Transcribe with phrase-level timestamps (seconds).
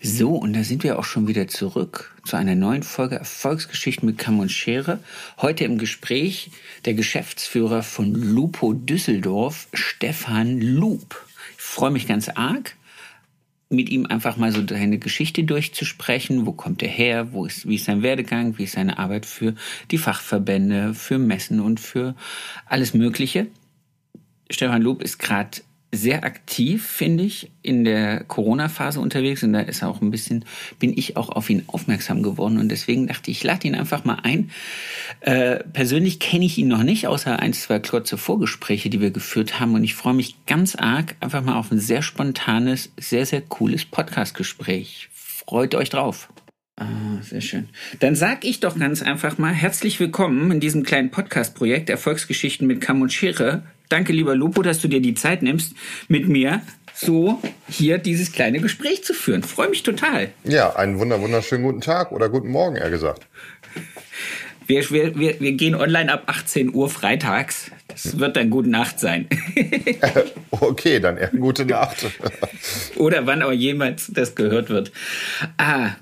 [0.00, 4.16] So, und da sind wir auch schon wieder zurück zu einer neuen Folge Erfolgsgeschichten mit
[4.16, 5.00] Kamm und Schere.
[5.38, 6.52] Heute im Gespräch
[6.84, 11.26] der Geschäftsführer von Lupo Düsseldorf, Stefan Lup.
[11.56, 12.76] Ich freue mich ganz arg,
[13.70, 16.46] mit ihm einfach mal so seine Geschichte durchzusprechen.
[16.46, 17.32] Wo kommt er her?
[17.32, 18.56] Wo ist, wie ist sein Werdegang?
[18.56, 19.56] Wie ist seine Arbeit für
[19.90, 22.14] die Fachverbände, für Messen und für
[22.66, 23.48] alles Mögliche?
[24.48, 25.58] Stefan Lup ist gerade
[25.90, 30.44] sehr aktiv, finde ich, in der Corona-Phase unterwegs und da ist auch ein bisschen,
[30.78, 34.04] bin ich auch auf ihn aufmerksam geworden und deswegen dachte ich, ich lade ihn einfach
[34.04, 34.50] mal ein.
[35.20, 39.60] Äh, persönlich kenne ich ihn noch nicht, außer ein, zwei kurze Vorgespräche, die wir geführt
[39.60, 43.40] haben und ich freue mich ganz arg einfach mal auf ein sehr spontanes, sehr, sehr
[43.40, 45.08] cooles Podcast-Gespräch.
[45.12, 46.28] Freut euch drauf.
[46.78, 47.68] Ah, sehr schön.
[47.98, 52.80] Dann sag ich doch ganz einfach mal herzlich willkommen in diesem kleinen Podcast-Projekt Erfolgsgeschichten mit
[52.80, 55.72] Kam und Schere Danke, lieber Lupo, dass du dir die Zeit nimmst,
[56.08, 56.60] mit mir
[56.94, 59.42] so hier dieses kleine Gespräch zu führen.
[59.42, 60.30] Freue mich total.
[60.44, 63.26] Ja, einen wunder wunderschönen guten Tag oder guten Morgen, eher gesagt.
[64.66, 67.70] Wir, wir, wir, wir gehen online ab 18 Uhr freitags.
[67.88, 69.26] Das wird dann gute Nacht sein.
[70.50, 72.06] okay, dann eher gute Nacht.
[72.96, 74.92] Oder wann auch jemals das gehört wird.
[75.56, 75.92] Ah,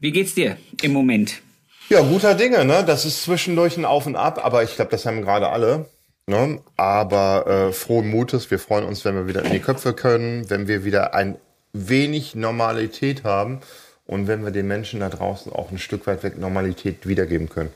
[0.00, 1.42] wie geht's dir im Moment?
[1.88, 2.84] Ja, guter Dinge, ne?
[2.84, 5.86] Das ist zwischendurch ein Auf und Ab, aber ich glaube, das haben gerade alle.
[6.26, 6.60] Ne?
[6.76, 10.66] Aber äh, frohen Mutes, wir freuen uns, wenn wir wieder in die Köpfe können, wenn
[10.66, 11.36] wir wieder ein
[11.72, 13.60] wenig Normalität haben
[14.06, 17.70] und wenn wir den Menschen da draußen auch ein Stück weit weg Normalität wiedergeben können.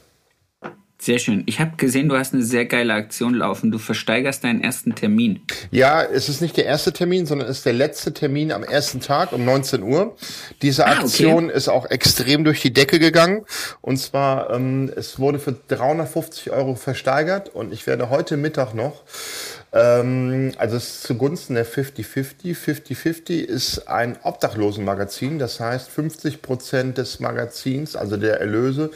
[1.02, 1.44] Sehr schön.
[1.46, 3.70] Ich habe gesehen, du hast eine sehr geile Aktion laufen.
[3.70, 5.40] Du versteigerst deinen ersten Termin.
[5.70, 9.00] Ja, es ist nicht der erste Termin, sondern es ist der letzte Termin am ersten
[9.00, 10.14] Tag um 19 Uhr.
[10.60, 11.56] Diese Aktion ah, okay.
[11.56, 13.46] ist auch extrem durch die Decke gegangen.
[13.80, 19.02] Und zwar, ähm, es wurde für 350 Euro versteigert und ich werde heute Mittag noch
[19.72, 22.56] ähm, also es ist zugunsten der 50-50.
[22.56, 25.38] 50-50 ist ein Obdachlosenmagazin.
[25.38, 28.90] Das heißt, 50 Prozent des Magazins, also der Erlöse,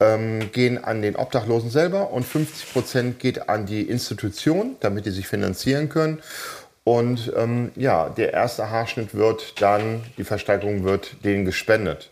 [0.00, 5.10] ähm, gehen an den Obdachlosen selber und 50 Prozent geht an die Institution, damit die
[5.10, 6.22] sich finanzieren können.
[6.84, 12.10] Und ähm, ja, der erste Haarschnitt wird dann, die Versteigerung wird denen gespendet.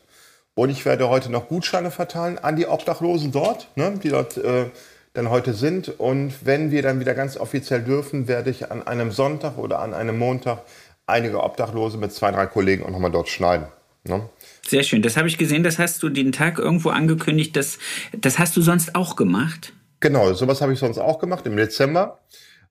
[0.55, 4.67] Und ich werde heute noch Gutscheine verteilen an die Obdachlosen dort, ne, die dort äh,
[5.15, 6.01] dann heute sind.
[6.01, 9.95] Und wenn wir dann wieder ganz offiziell dürfen, werde ich an einem Sonntag oder an
[9.95, 10.63] einem Montag
[11.07, 13.67] einige Obdachlose mit zwei, drei Kollegen auch nochmal dort schneiden.
[14.05, 14.29] Ne?
[14.69, 15.03] Sehr schön.
[15.03, 15.63] Das habe ich gesehen.
[15.63, 17.57] Das hast du den Tag irgendwo angekündigt.
[17.57, 17.79] Das,
[18.17, 19.73] das hast du sonst auch gemacht?
[20.01, 22.19] Genau, sowas habe ich sonst auch gemacht im Dezember.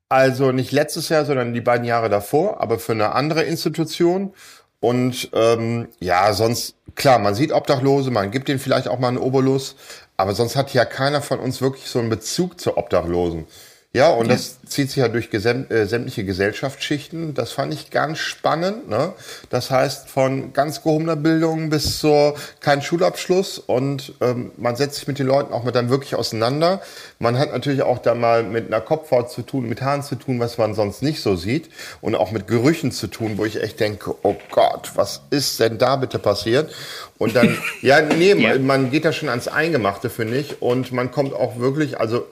[0.10, 4.34] Also nicht letztes Jahr, sondern die beiden Jahre davor, aber für eine andere Institution.
[4.80, 9.18] Und ähm, ja, sonst, klar, man sieht Obdachlose, man gibt denen vielleicht auch mal einen
[9.18, 9.76] Obolus,
[10.16, 13.48] aber sonst hat ja keiner von uns wirklich so einen Bezug zu Obdachlosen.
[13.96, 17.34] Ja, und das zieht sich ja durch äh, sämtliche Gesellschaftsschichten.
[17.34, 18.90] Das fand ich ganz spannend.
[18.90, 19.14] Ne?
[19.50, 23.58] Das heißt, von ganz gehobener Bildung bis zur kein Schulabschluss.
[23.58, 26.82] Und ähm, man setzt sich mit den Leuten auch mal dann wirklich auseinander.
[27.20, 30.42] Man hat natürlich auch da mal mit einer Kopfhaut zu tun, mit Haaren zu tun,
[30.42, 31.70] was man sonst nicht so sieht.
[32.02, 35.78] Und auch mit Gerüchen zu tun, wo ich echt denke, oh Gott, was ist denn
[35.78, 36.70] da bitte passiert?
[37.18, 38.60] Und dann, ja, nee, ja.
[38.60, 40.62] man geht da schon ans Eingemachte, finde ich.
[40.62, 42.26] Und man kommt auch wirklich, also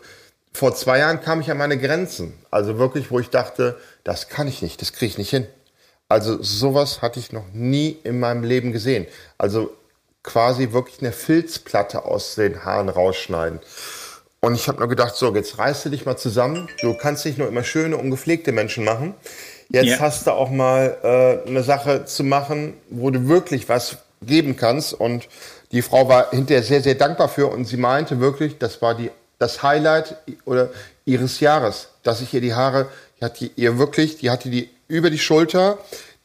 [0.56, 2.34] vor zwei Jahren kam ich an meine Grenzen.
[2.52, 5.48] Also wirklich, wo ich dachte, das kann ich nicht, das kriege ich nicht hin.
[6.10, 9.08] Also sowas hatte ich noch nie in meinem Leben gesehen.
[9.38, 9.72] Also
[10.22, 13.60] quasi wirklich eine Filzplatte aus den Haaren rausschneiden.
[14.42, 16.68] Und ich habe nur gedacht, so, jetzt reißt du dich mal zusammen.
[16.82, 19.14] Du kannst nicht nur immer schöne, ungepflegte Menschen machen.
[19.70, 20.00] Jetzt ja.
[20.00, 24.94] hast du auch mal äh, eine Sache zu machen, wo du wirklich was geben kannst.
[24.94, 25.28] Und
[25.72, 27.48] die Frau war hinterher sehr, sehr dankbar für.
[27.48, 29.12] Und sie meinte wirklich, das war die
[29.44, 30.70] das Highlight oder
[31.06, 32.88] ihres Jahres, dass ich ihr die Haare,
[33.20, 35.78] die hat die, ihr wirklich, die hatte die über die Schulter,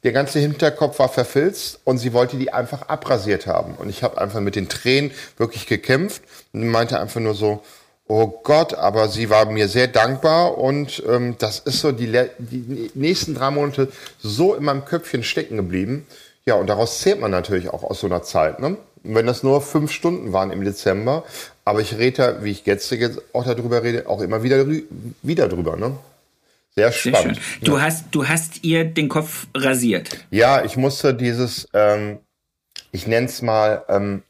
[0.05, 3.75] der ganze Hinterkopf war verfilzt und sie wollte die einfach abrasiert haben.
[3.75, 6.23] Und ich habe einfach mit den Tränen wirklich gekämpft
[6.53, 7.62] und meinte einfach nur so,
[8.06, 12.91] oh Gott, aber sie war mir sehr dankbar und ähm, das ist so die, die
[12.94, 13.91] nächsten drei Monate
[14.21, 16.06] so in meinem Köpfchen stecken geblieben.
[16.47, 18.61] Ja, und daraus zählt man natürlich auch aus so einer Zeit.
[18.61, 18.76] Ne?
[19.03, 21.25] wenn das nur fünf Stunden waren im Dezember,
[21.69, 22.91] aber ich rede, wie ich jetzt
[23.35, 24.67] auch darüber rede, auch immer wieder,
[25.23, 25.76] wieder drüber.
[25.76, 25.99] Ne?
[26.75, 27.37] Sehr spannend.
[27.37, 27.82] Sehr du, ja.
[27.82, 30.09] hast, du hast ihr den Kopf rasiert.
[30.31, 32.20] Ja, ich musste dieses, ähm,
[32.91, 34.23] ich nenne es mal, ähm,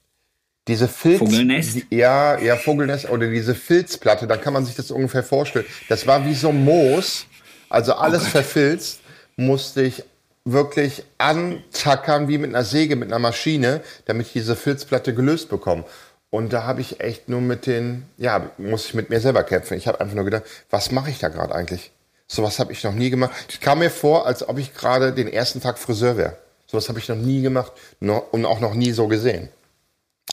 [0.67, 1.21] diese Filz.
[1.21, 1.77] Vogelnest?
[1.77, 5.65] Die, ja, ja, Vogelnest oder diese Filzplatte, da kann man sich das ungefähr vorstellen.
[5.89, 7.27] Das war wie so Moos,
[7.69, 8.99] also alles oh verfilzt,
[9.37, 10.03] musste ich
[10.45, 15.85] wirklich antackern wie mit einer Säge, mit einer Maschine, damit ich diese Filzplatte gelöst bekomme.
[16.31, 19.79] Und da habe ich echt nur mit den, ja, muss ich mit mir selber kämpfen.
[19.79, 21.91] Ich habe einfach nur gedacht, was mache ich da gerade eigentlich?
[22.27, 23.33] Sowas habe ich noch nie gemacht.
[23.49, 26.37] Ich kam mir vor, als ob ich gerade den ersten Tag Friseur wäre.
[26.67, 29.49] Sowas habe ich noch nie gemacht und auch noch nie so gesehen.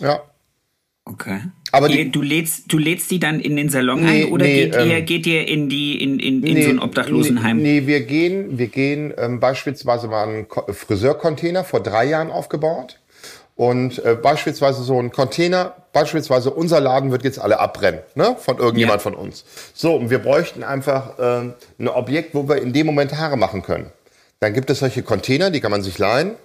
[0.02, 0.22] Ja.
[1.06, 1.40] Okay.
[1.72, 4.66] Aber die, du lädst, du lädst die dann in den Salon nee, ein oder nee,
[4.66, 7.58] geht, ähm, ihr, geht ihr in die in, in, in nee, so ein Obdachlosenheim?
[7.58, 13.00] Nee, nee, wir gehen, wir gehen ähm, beispielsweise mal einen Friseurcontainer vor drei Jahren aufgebaut.
[13.56, 18.36] Und äh, beispielsweise so ein Container, beispielsweise unser Laden wird jetzt alle abbrennen, ne?
[18.38, 19.04] Von irgendjemand ja.
[19.04, 19.46] von uns.
[19.74, 23.62] So, und wir bräuchten einfach äh, ein Objekt, wo wir in dem Moment Haare machen
[23.62, 23.92] können.
[24.42, 26.36] Dann gibt es solche Container, die kann man sich leihen.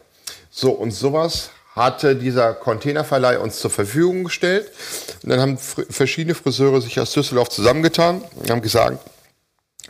[0.51, 4.71] So, und sowas hatte dieser Containerverleih uns zur Verfügung gestellt.
[5.23, 8.99] Und dann haben verschiedene Friseure sich aus Düsseldorf zusammengetan und haben gesagt,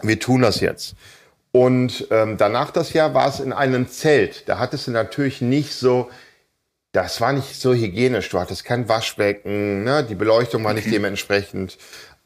[0.02, 0.94] wir tun das jetzt.
[1.52, 4.48] Und ähm, danach das Jahr war es in einem Zelt.
[4.48, 6.08] Da hattest du natürlich nicht so,
[6.92, 8.28] das war nicht so hygienisch.
[8.30, 10.04] Du hattest kein Waschbecken, ne?
[10.04, 11.78] die Beleuchtung war nicht dementsprechend.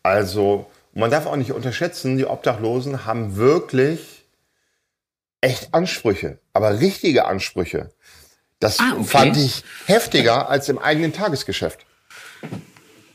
[0.02, 4.24] Also man darf auch nicht unterschätzen, die Obdachlosen haben wirklich
[5.40, 7.90] echt Ansprüche, aber richtige Ansprüche.
[8.60, 9.04] Das ah, okay.
[9.04, 11.84] fand ich heftiger als im eigenen Tagesgeschäft.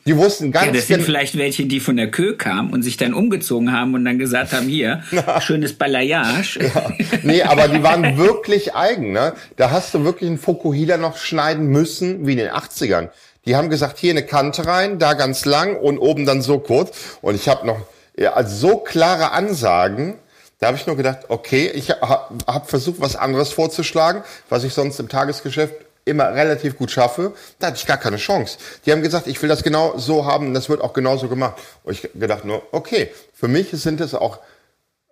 [0.06, 2.98] Die wussten ganz Ja, das sind vielleicht welche, die von der Kö kamen und sich
[2.98, 5.04] dann umgezogen haben und dann gesagt haben, hier,
[5.42, 6.60] schönes Balayage.
[6.74, 6.92] Ja.
[7.24, 9.12] Nee, aber die waren wirklich eigen.
[9.12, 9.34] Ne?
[9.58, 13.10] Da hast du wirklich einen Fokuhila noch schneiden müssen, wie in den 80ern.
[13.46, 17.18] Die haben gesagt, hier eine Kante rein, da ganz lang und oben dann so kurz.
[17.22, 17.80] Und ich habe noch
[18.20, 20.16] ja, also so klare Ansagen,
[20.60, 24.74] da habe ich nur gedacht, okay, ich habe hab versucht, was anderes vorzuschlagen, was ich
[24.74, 25.74] sonst im Tagesgeschäft
[26.10, 27.34] immer relativ gut schaffe.
[27.60, 28.58] Da hatte ich gar keine Chance.
[28.86, 31.56] Die haben gesagt, ich will das genau so haben, das wird auch genauso gemacht.
[31.84, 34.40] Und ich gedacht nur, okay, für mich sind es auch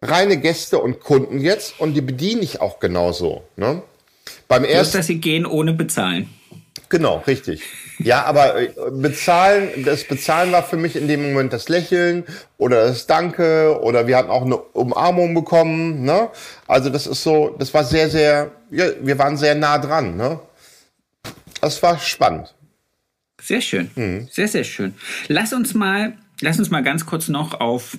[0.01, 3.43] reine Gäste und Kunden jetzt und die bediene ich auch genauso.
[3.55, 3.81] Ne?
[4.47, 6.29] Beim ersten, dass sie gehen ohne bezahlen.
[6.89, 7.63] Genau, richtig.
[7.99, 12.23] Ja, aber äh, bezahlen, das Bezahlen war für mich in dem Moment das Lächeln
[12.57, 16.03] oder das Danke oder wir hatten auch eine Umarmung bekommen.
[16.03, 16.29] Ne?
[16.67, 20.15] Also das ist so, das war sehr, sehr, ja, wir waren sehr nah dran.
[20.15, 20.39] Ne?
[21.61, 22.53] Das war spannend.
[23.41, 24.27] Sehr schön, mhm.
[24.31, 24.93] sehr, sehr schön.
[25.27, 27.97] Lass uns mal, lass uns mal ganz kurz noch auf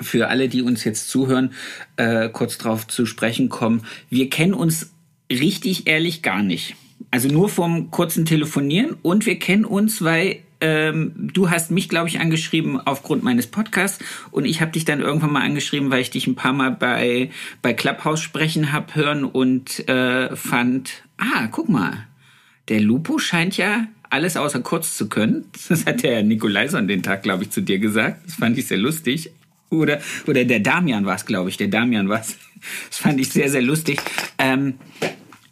[0.00, 1.52] für alle, die uns jetzt zuhören,
[1.96, 3.86] äh, kurz drauf zu sprechen kommen.
[4.10, 4.90] Wir kennen uns
[5.30, 6.76] richtig ehrlich gar nicht.
[7.10, 12.08] Also nur vom kurzen Telefonieren und wir kennen uns, weil ähm, du hast mich, glaube
[12.08, 16.10] ich, angeschrieben aufgrund meines Podcasts und ich habe dich dann irgendwann mal angeschrieben, weil ich
[16.10, 17.30] dich ein paar Mal bei,
[17.62, 22.06] bei Clubhouse sprechen habe hören und äh, fand, ah, guck mal,
[22.68, 25.46] der Lupo scheint ja alles außer kurz zu können.
[25.68, 28.26] Das hat der Nikolaison den Tag, glaube ich, zu dir gesagt.
[28.26, 29.30] Das fand ich sehr lustig.
[29.70, 31.56] Oder, oder der Damian war es, glaube ich.
[31.56, 32.36] Der Damian war es.
[32.88, 34.00] Das fand ich sehr, sehr lustig.
[34.38, 34.74] Ähm,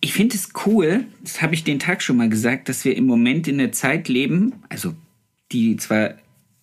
[0.02, 3.06] ich finde es cool, das habe ich den Tag schon mal gesagt, dass wir im
[3.06, 4.94] Moment in der Zeit leben, also
[5.52, 6.14] die zwar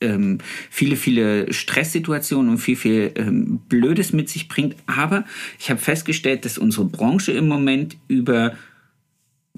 [0.02, 0.40] ähm,
[0.70, 5.26] viele, viele Stresssituationen und viel, viel ähm, Blödes mit sich bringt, aber
[5.60, 8.54] ich habe festgestellt, dass unsere Branche im Moment über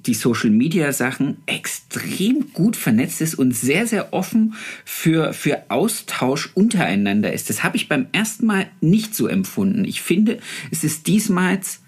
[0.05, 6.49] die Social Media Sachen extrem gut vernetzt ist und sehr, sehr offen für, für Austausch
[6.53, 7.49] untereinander ist.
[7.49, 9.85] Das habe ich beim ersten Mal nicht so empfunden.
[9.85, 10.39] Ich finde,
[10.71, 11.81] es ist diesmals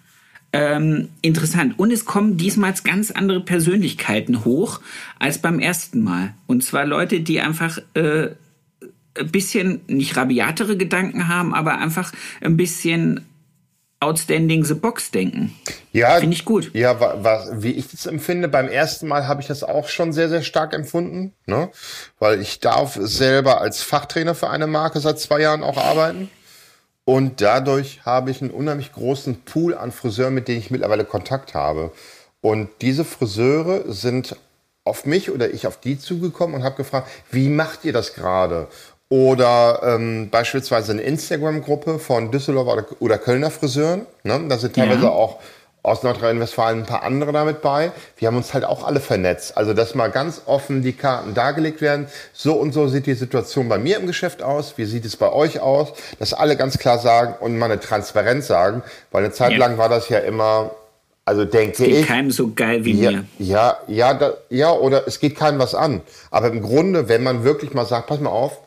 [0.54, 1.78] ähm, interessant.
[1.78, 4.82] Und es kommen diesmal ganz andere Persönlichkeiten hoch
[5.20, 6.34] als beim ersten Mal.
[6.48, 8.30] Und zwar Leute, die einfach äh,
[9.18, 13.22] ein bisschen nicht rabiatere Gedanken haben, aber einfach ein bisschen
[14.02, 15.56] outstanding the box denken.
[15.94, 16.72] Ja, finde ich gut.
[16.74, 20.28] Ja, was, wie ich das empfinde, beim ersten Mal habe ich das auch schon sehr,
[20.28, 21.70] sehr stark empfunden, ne?
[22.20, 26.30] weil ich darf selber als Fachtrainer für eine Marke seit zwei Jahren auch arbeiten.
[27.06, 31.54] Und dadurch habe ich einen unheimlich großen Pool an Friseuren, mit denen ich mittlerweile Kontakt
[31.54, 31.92] habe.
[32.42, 34.36] Und diese Friseure sind
[34.84, 38.68] auf mich oder ich auf die zugekommen und habe gefragt, wie macht ihr das gerade?
[39.12, 44.06] Oder ähm, beispielsweise eine Instagram-Gruppe von Düsseldorfer oder, oder Kölner Friseuren.
[44.24, 44.40] Ne?
[44.48, 45.10] Da sind teilweise ja.
[45.10, 45.42] auch
[45.84, 47.92] aus Nordrhein-Westfalen ein paar andere damit bei.
[48.16, 49.58] Wir haben uns halt auch alle vernetzt.
[49.58, 52.08] Also, dass mal ganz offen die Karten dargelegt werden.
[52.32, 54.78] So und so sieht die Situation bei mir im Geschäft aus.
[54.78, 55.90] Wie sieht es bei euch aus?
[56.18, 58.82] Dass alle ganz klar sagen und mal eine Transparenz sagen.
[59.12, 59.58] Weil eine Zeit ja.
[59.58, 60.72] lang war das ja immer,
[61.26, 61.98] also denke ich.
[61.98, 63.26] geht keinem so geil wie ja, mir.
[63.40, 66.00] Ja, ja, da, ja, oder es geht keinem was an.
[66.30, 68.58] Aber im Grunde, wenn man wirklich mal sagt, pass mal auf,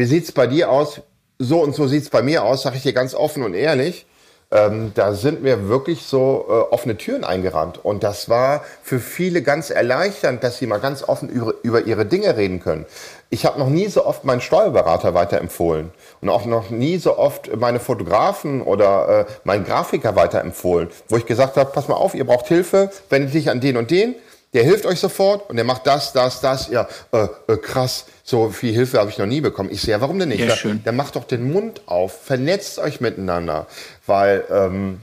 [0.00, 1.00] wie sieht's bei dir aus?
[1.40, 4.06] so und so sieht's bei mir aus, sage ich dir ganz offen und ehrlich.
[4.52, 7.82] Ähm, da sind mir wirklich so äh, offene Türen eingerannt.
[7.84, 12.04] Und das war für viele ganz erleichternd, dass sie mal ganz offen über, über ihre
[12.04, 12.84] Dinge reden können.
[13.30, 15.90] Ich habe noch nie so oft meinen Steuerberater weiterempfohlen
[16.20, 21.26] und auch noch nie so oft meine Fotografen oder äh, meinen Grafiker weiterempfohlen, wo ich
[21.26, 24.16] gesagt habe, pass mal auf, ihr braucht Hilfe, wendet dich an den und den
[24.52, 26.68] der hilft euch sofort und der macht das, das, das.
[26.68, 29.70] Ja, äh, äh, krass, so viel Hilfe habe ich noch nie bekommen.
[29.70, 30.40] Ich sehe, ja, warum denn nicht?
[30.40, 30.82] Ja, schön.
[30.84, 33.66] Der macht doch den Mund auf, vernetzt euch miteinander,
[34.06, 35.00] weil ähm,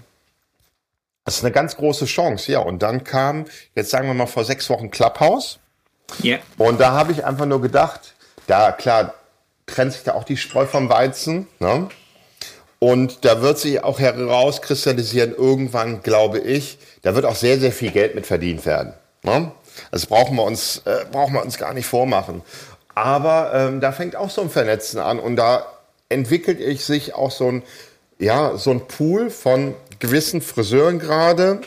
[1.23, 2.51] das ist eine ganz große Chance.
[2.51, 5.59] Ja, und dann kam, jetzt sagen wir mal vor sechs Wochen Clubhouse.
[6.23, 6.37] Ja.
[6.57, 8.13] Und da habe ich einfach nur gedacht,
[8.47, 9.13] da klar
[9.65, 11.47] trennt sich da auch die Spreu vom Weizen.
[11.59, 11.89] Ne?
[12.79, 17.91] Und da wird sich auch herauskristallisieren, irgendwann, glaube ich, da wird auch sehr, sehr viel
[17.91, 18.93] Geld mit verdient werden.
[19.27, 19.51] Ne?
[19.91, 22.41] Das brauchen wir uns, äh, brauchen wir uns gar nicht vormachen.
[22.95, 25.67] Aber ähm, da fängt auch so ein Vernetzen an und da
[26.09, 27.63] entwickelt ich sich auch so ein,
[28.17, 31.61] ja, so ein Pool von gewissen Friseuren gerade.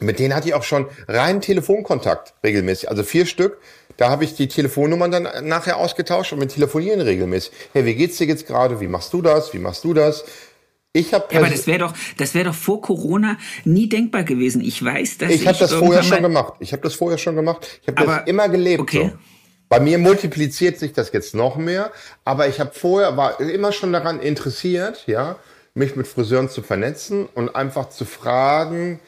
[0.00, 3.58] Mit denen hatte ich auch schon rein Telefonkontakt regelmäßig, also vier Stück.
[3.96, 7.52] Da habe ich die Telefonnummern dann nachher ausgetauscht und wir telefonieren regelmäßig.
[7.72, 8.80] Hey, wie geht's dir jetzt gerade?
[8.80, 9.54] Wie machst du das?
[9.54, 10.24] Wie machst du das?
[10.96, 14.60] Ich habe ja, aber das wäre doch, das wäre doch vor Corona nie denkbar gewesen.
[14.60, 16.54] Ich weiß, dass ich, ich habe das vorher schon gemacht.
[16.60, 17.80] Ich habe das vorher schon gemacht.
[17.82, 18.80] Ich habe das immer gelebt.
[18.80, 19.10] Okay.
[19.12, 19.18] So.
[19.68, 21.90] Bei mir multipliziert sich das jetzt noch mehr,
[22.24, 25.36] aber ich habe vorher war immer schon daran interessiert, ja,
[25.74, 29.00] mich mit Friseuren zu vernetzen und einfach zu fragen,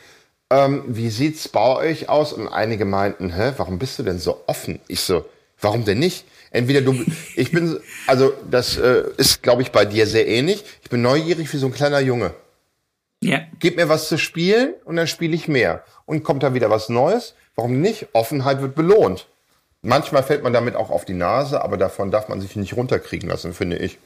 [0.51, 2.33] ähm, wie sieht's bei euch aus?
[2.33, 4.81] Und einige meinten, hä, warum bist du denn so offen?
[4.89, 5.25] Ich so,
[5.61, 6.25] warum denn nicht?
[6.51, 10.65] Entweder du, ich bin, also das äh, ist, glaube ich, bei dir sehr ähnlich.
[10.83, 12.33] Ich bin neugierig wie so ein kleiner Junge.
[13.23, 13.41] Ja.
[13.59, 15.83] Gib mir was zu spielen und dann spiele ich mehr.
[16.05, 17.35] Und kommt da wieder was Neues?
[17.55, 18.09] Warum nicht?
[18.13, 19.27] Offenheit wird belohnt.
[19.83, 23.29] Manchmal fällt man damit auch auf die Nase, aber davon darf man sich nicht runterkriegen
[23.29, 23.99] lassen, finde ich.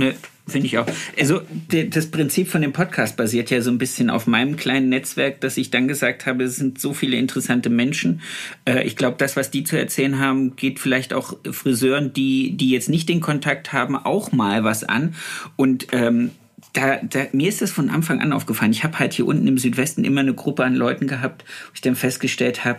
[0.00, 0.14] Ne,
[0.48, 0.86] finde ich auch.
[1.18, 5.42] Also das Prinzip von dem Podcast basiert ja so ein bisschen auf meinem kleinen Netzwerk,
[5.42, 8.22] dass ich dann gesagt habe, es sind so viele interessante Menschen.
[8.64, 12.70] Äh, ich glaube, das, was die zu erzählen haben, geht vielleicht auch Friseuren, die, die
[12.70, 15.14] jetzt nicht den Kontakt haben, auch mal was an.
[15.56, 16.30] Und ähm,
[16.72, 18.72] da, da, mir ist das von Anfang an aufgefallen.
[18.72, 21.82] Ich habe halt hier unten im Südwesten immer eine Gruppe an Leuten gehabt, wo ich
[21.82, 22.78] dann festgestellt habe,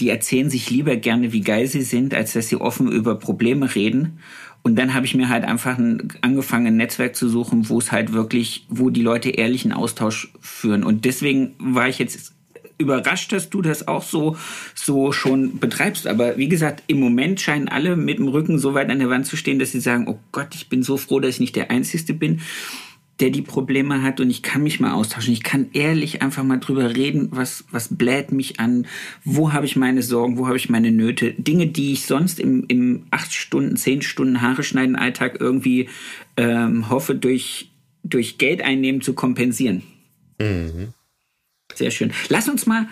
[0.00, 3.74] die erzählen sich lieber gerne, wie geil sie sind, als dass sie offen über Probleme
[3.74, 4.20] reden.
[4.66, 7.92] Und dann habe ich mir halt einfach ein, angefangen, ein Netzwerk zu suchen, wo es
[7.92, 10.82] halt wirklich, wo die Leute ehrlichen Austausch führen.
[10.82, 12.32] Und deswegen war ich jetzt
[12.76, 14.36] überrascht, dass du das auch so,
[14.74, 16.08] so schon betreibst.
[16.08, 19.26] Aber wie gesagt, im Moment scheinen alle mit dem Rücken so weit an der Wand
[19.26, 21.70] zu stehen, dass sie sagen, oh Gott, ich bin so froh, dass ich nicht der
[21.70, 22.40] Einzige bin
[23.20, 25.32] der die Probleme hat und ich kann mich mal austauschen.
[25.32, 28.86] Ich kann ehrlich einfach mal drüber reden, was, was bläht mich an,
[29.24, 31.32] wo habe ich meine Sorgen, wo habe ich meine Nöte.
[31.32, 35.88] Dinge, die ich sonst im, im acht Stunden, zehn Stunden Haare schneiden Alltag irgendwie
[36.36, 37.70] ähm, hoffe, durch,
[38.04, 39.82] durch Geld einnehmen zu kompensieren.
[40.38, 40.92] Mhm.
[41.74, 42.12] Sehr schön.
[42.28, 42.86] Lass uns mal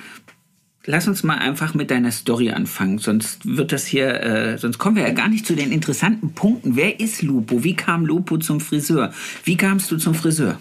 [0.86, 4.96] Lass uns mal einfach mit deiner Story anfangen, sonst wird das hier, äh, sonst kommen
[4.96, 6.76] wir ja gar nicht zu den interessanten Punkten.
[6.76, 7.64] Wer ist Lupo?
[7.64, 9.12] Wie kam Lupo zum Friseur?
[9.44, 10.58] Wie kamst du zum Friseur?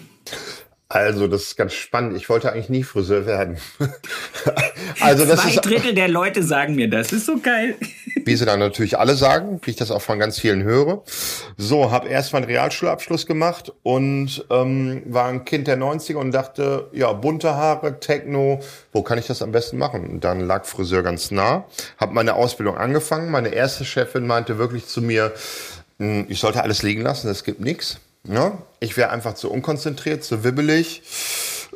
[0.88, 2.16] Also, das ist ganz spannend.
[2.16, 3.56] Ich wollte eigentlich nie Friseur werden.
[5.00, 7.10] also, das Zwei ist, Drittel der Leute sagen mir das.
[7.10, 7.76] Ist so geil.
[8.24, 11.02] Wie sie dann natürlich alle sagen, wie ich das auch von ganz vielen höre.
[11.56, 16.88] So, habe erst einen Realschulabschluss gemacht und ähm, war ein Kind der 90er und dachte,
[16.92, 18.60] ja, bunte Haare, Techno,
[18.92, 20.06] wo kann ich das am besten machen?
[20.06, 21.64] Und dann lag Friseur ganz nah.
[21.96, 23.30] Habe meine Ausbildung angefangen.
[23.30, 25.32] Meine erste Chefin meinte wirklich zu mir,
[25.98, 27.98] hm, ich sollte alles liegen lassen, es gibt nichts.
[28.28, 31.02] Ja, ich wäre einfach zu unkonzentriert, zu wibbelig,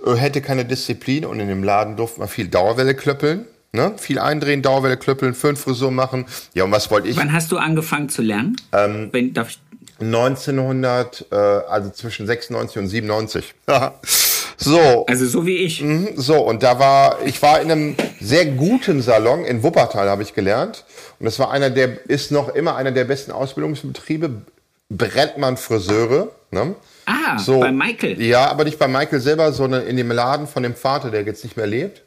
[0.07, 3.47] äh, hätte keine Disziplin und in dem Laden durfte man viel Dauerwelle klöppeln.
[3.73, 3.93] Ne?
[3.99, 6.25] Viel eindrehen, Dauerwelle klöppeln, Föhnfrisur machen.
[6.55, 7.17] Ja, und was wollte ich?
[7.19, 8.57] Wann hast du angefangen zu lernen?
[8.73, 9.59] Ähm, Wenn, darf ich
[10.01, 13.55] 1900, äh, also zwischen 96 und 97.
[14.57, 15.07] so.
[15.07, 15.83] Also so wie ich.
[15.83, 20.23] Mhm, so, und da war, ich war in einem sehr guten Salon in Wuppertal, habe
[20.23, 20.85] ich gelernt.
[21.19, 24.43] Und das war einer der, ist noch immer einer der besten Ausbildungsbetriebe
[24.89, 26.31] Brettmann Friseure.
[26.51, 26.75] Ne?
[27.07, 28.21] Ah, so, bei Michael.
[28.23, 31.45] Ja, aber nicht bei Michael selber, sondern in dem Laden von dem Vater, der jetzt
[31.45, 32.03] nicht mehr lebt.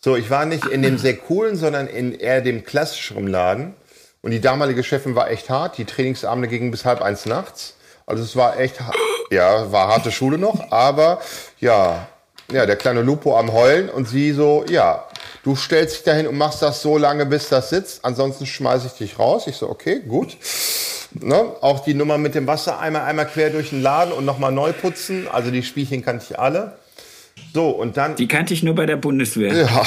[0.00, 0.70] So, ich war nicht ah.
[0.70, 3.74] in dem sehr coolen, sondern in eher dem klassischeren Laden.
[4.22, 5.78] Und die damalige Chefin war echt hart.
[5.78, 7.76] Die Trainingsabende gingen bis halb eins nachts.
[8.06, 8.76] Also es war echt,
[9.30, 10.72] ja, war harte Schule noch.
[10.72, 11.20] Aber
[11.60, 12.08] ja,
[12.50, 15.06] ja, der kleine Lupo am Heulen und sie so, ja,
[15.46, 18.04] du stellst dich dahin und machst das so lange, bis das sitzt.
[18.04, 19.46] Ansonsten schmeiße ich dich raus.
[19.46, 20.36] Ich so, okay, gut.
[21.12, 21.36] Ne?
[21.60, 25.28] Auch die Nummer mit dem Wassereimer einmal quer durch den Laden und nochmal neu putzen.
[25.32, 26.76] Also die Spielchen kannte ich alle.
[27.54, 28.16] So, und dann.
[28.16, 29.54] Die kannte ich nur bei der Bundeswehr.
[29.54, 29.86] Ja.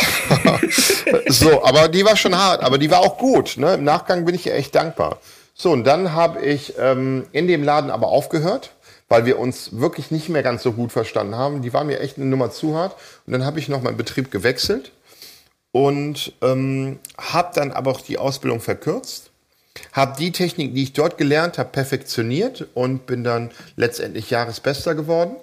[1.28, 3.58] so, aber die war schon hart, aber die war auch gut.
[3.58, 3.74] Ne?
[3.74, 5.20] Im Nachgang bin ich ihr echt dankbar.
[5.54, 8.72] So, und dann habe ich ähm, in dem Laden aber aufgehört,
[9.10, 11.62] weil wir uns wirklich nicht mehr ganz so gut verstanden haben.
[11.62, 12.96] Die waren mir echt eine Nummer zu hart.
[13.28, 14.94] Und dann habe ich noch meinen Betrieb gewechselt
[15.72, 19.32] und ähm, habe dann aber auch die Ausbildung verkürzt,
[19.94, 25.36] habe die Technik, die ich dort gelernt habe, perfektioniert und bin dann letztendlich Jahresbester geworden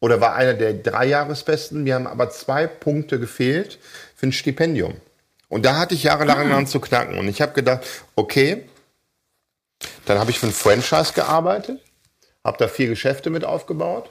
[0.00, 1.82] oder war einer der drei Jahresbesten.
[1.82, 3.78] Mir haben aber zwei Punkte gefehlt
[4.14, 4.94] für ein Stipendium.
[5.48, 6.64] Und da hatte ich jahrelang ah.
[6.64, 7.18] zu knacken.
[7.18, 7.84] Und ich habe gedacht,
[8.14, 8.68] okay,
[10.04, 11.80] dann habe ich für ein Franchise gearbeitet,
[12.44, 14.10] habe da vier Geschäfte mit aufgebaut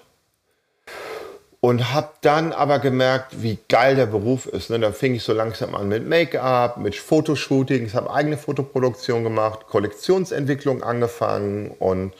[1.62, 4.70] und habe dann aber gemerkt, wie geil der Beruf ist.
[4.70, 4.80] Ne?
[4.80, 10.84] Dann fing ich so langsam an mit Make-up, mit Fotoshootings, habe eigene Fotoproduktion gemacht, Kollektionsentwicklung
[10.84, 12.14] angefangen und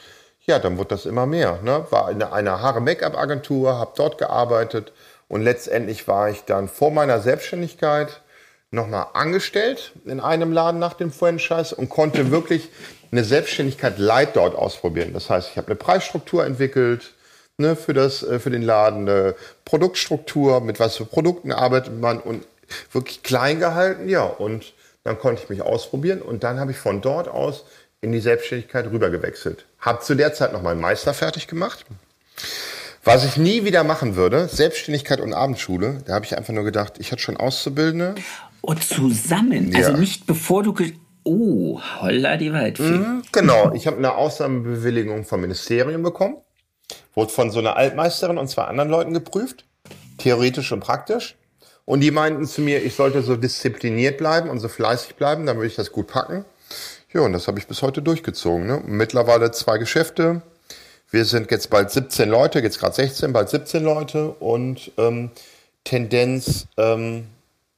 [0.46, 1.60] ja, dann wurde das immer mehr.
[1.62, 1.86] Ne?
[1.90, 4.92] War in einer Haare-Make-up-Agentur, habe dort gearbeitet
[5.28, 8.20] und letztendlich war ich dann vor meiner Selbstständigkeit
[8.70, 12.68] nochmal angestellt in einem Laden nach dem Franchise und konnte wirklich
[13.10, 15.12] eine Selbstständigkeit light dort ausprobieren.
[15.12, 17.14] Das heißt, ich habe eine Preisstruktur entwickelt,
[17.60, 22.18] ne, für, das, äh, für den Laden, eine Produktstruktur, mit was für Produkten arbeitet man
[22.18, 22.44] und
[22.92, 24.24] wirklich klein gehalten, ja.
[24.24, 24.72] Und
[25.04, 27.64] dann konnte ich mich ausprobieren und dann habe ich von dort aus
[28.00, 29.66] in die Selbstständigkeit rüber gewechselt.
[29.78, 31.84] Habe zu der Zeit noch meinen Meister fertig gemacht.
[33.02, 36.94] Was ich nie wieder machen würde, Selbstständigkeit und Abendschule, da habe ich einfach nur gedacht,
[36.98, 38.14] ich hatte schon Auszubildende.
[38.60, 39.86] Und zusammen, also ja.
[39.86, 40.74] also nicht bevor du
[41.22, 42.82] Oh, holla die Waldfee.
[42.82, 46.36] Mm, genau, ich habe eine Ausnahmebewilligung vom Ministerium bekommen.
[47.20, 49.66] Wurde von so einer Altmeisterin und zwei anderen Leuten geprüft,
[50.16, 51.36] theoretisch und praktisch.
[51.84, 55.58] Und die meinten zu mir, ich sollte so diszipliniert bleiben und so fleißig bleiben, dann
[55.58, 56.46] würde ich das gut packen.
[57.12, 58.66] Ja, und das habe ich bis heute durchgezogen.
[58.66, 58.82] Ne?
[58.86, 60.40] Mittlerweile zwei Geschäfte.
[61.10, 65.30] Wir sind jetzt bald 17 Leute, jetzt gerade 16, bald 17 Leute und ähm,
[65.84, 67.26] Tendenz ähm,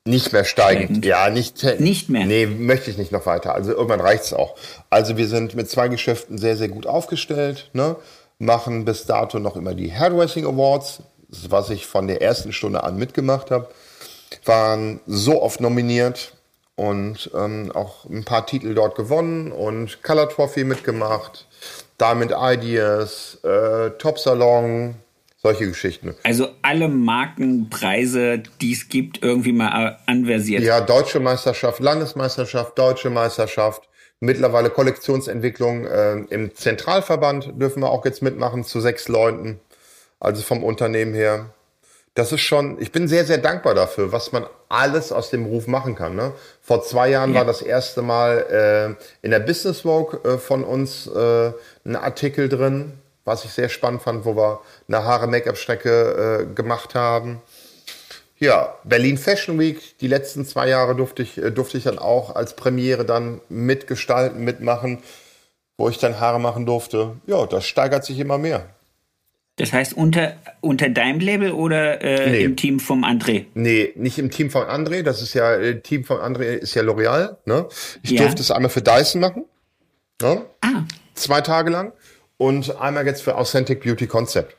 [0.05, 1.05] nicht mehr steigend.
[1.05, 2.27] Ja, nicht, nicht mehr.
[2.27, 3.57] Nee, möchte ich nicht noch weiter.
[3.57, 4.55] Also irgendwann reicht's auch.
[4.89, 7.71] Also wir sind mit zwei Geschäften sehr, sehr gut aufgestellt.
[7.73, 7.97] Ne?
[8.43, 11.03] Machen bis dato noch immer die Hairdressing Awards,
[11.49, 13.69] was ich von der ersten Stunde an mitgemacht habe.
[14.45, 16.35] Waren so oft nominiert
[16.75, 21.47] und ähm, auch ein paar Titel dort gewonnen und Color Trophy mitgemacht,
[22.01, 24.97] Diamond Ideas, äh, Top Salon,
[25.37, 26.15] solche Geschichten.
[26.25, 30.63] Also alle Markenpreise, die es gibt, irgendwie mal anversiert.
[30.63, 33.83] Ja, deutsche Meisterschaft, Landesmeisterschaft, deutsche Meisterschaft,
[34.25, 39.59] Mittlerweile Kollektionsentwicklung äh, im Zentralverband dürfen wir auch jetzt mitmachen zu sechs Leuten,
[40.21, 41.47] also vom Unternehmen her.
[42.15, 45.67] Das ist schon, ich bin sehr, sehr dankbar dafür, was man alles aus dem Beruf
[45.67, 46.15] machen kann.
[46.15, 46.31] Ne?
[46.61, 47.41] Vor zwei Jahren ja.
[47.41, 51.51] war das erste Mal äh, in der Business Vogue äh, von uns äh,
[51.85, 52.93] ein Artikel drin,
[53.25, 57.43] was ich sehr spannend fand, wo wir eine Haare-Make-up-Strecke äh, gemacht haben.
[58.43, 62.35] Ja, Berlin Fashion Week, die letzten zwei Jahre durfte ich, äh, durfte ich dann auch
[62.35, 64.99] als Premiere dann mitgestalten, mitmachen,
[65.77, 67.13] wo ich dann Haare machen durfte.
[67.29, 68.67] Ja, das steigert sich immer mehr.
[69.55, 72.43] Das heißt unter, unter deinem Label oder äh, nee.
[72.43, 73.45] im Team vom André?
[73.55, 75.05] Nee, nicht im Team von André.
[75.05, 77.37] Das ist ja, äh, Team von André ist ja L'Oreal.
[77.45, 77.69] Ne?
[78.03, 78.23] Ich ja.
[78.23, 79.45] durfte es einmal für Dyson machen.
[80.21, 80.43] Ne?
[80.63, 80.83] Ah.
[81.15, 81.93] Zwei Tage lang.
[82.39, 84.57] Und einmal jetzt für Authentic Beauty Concept.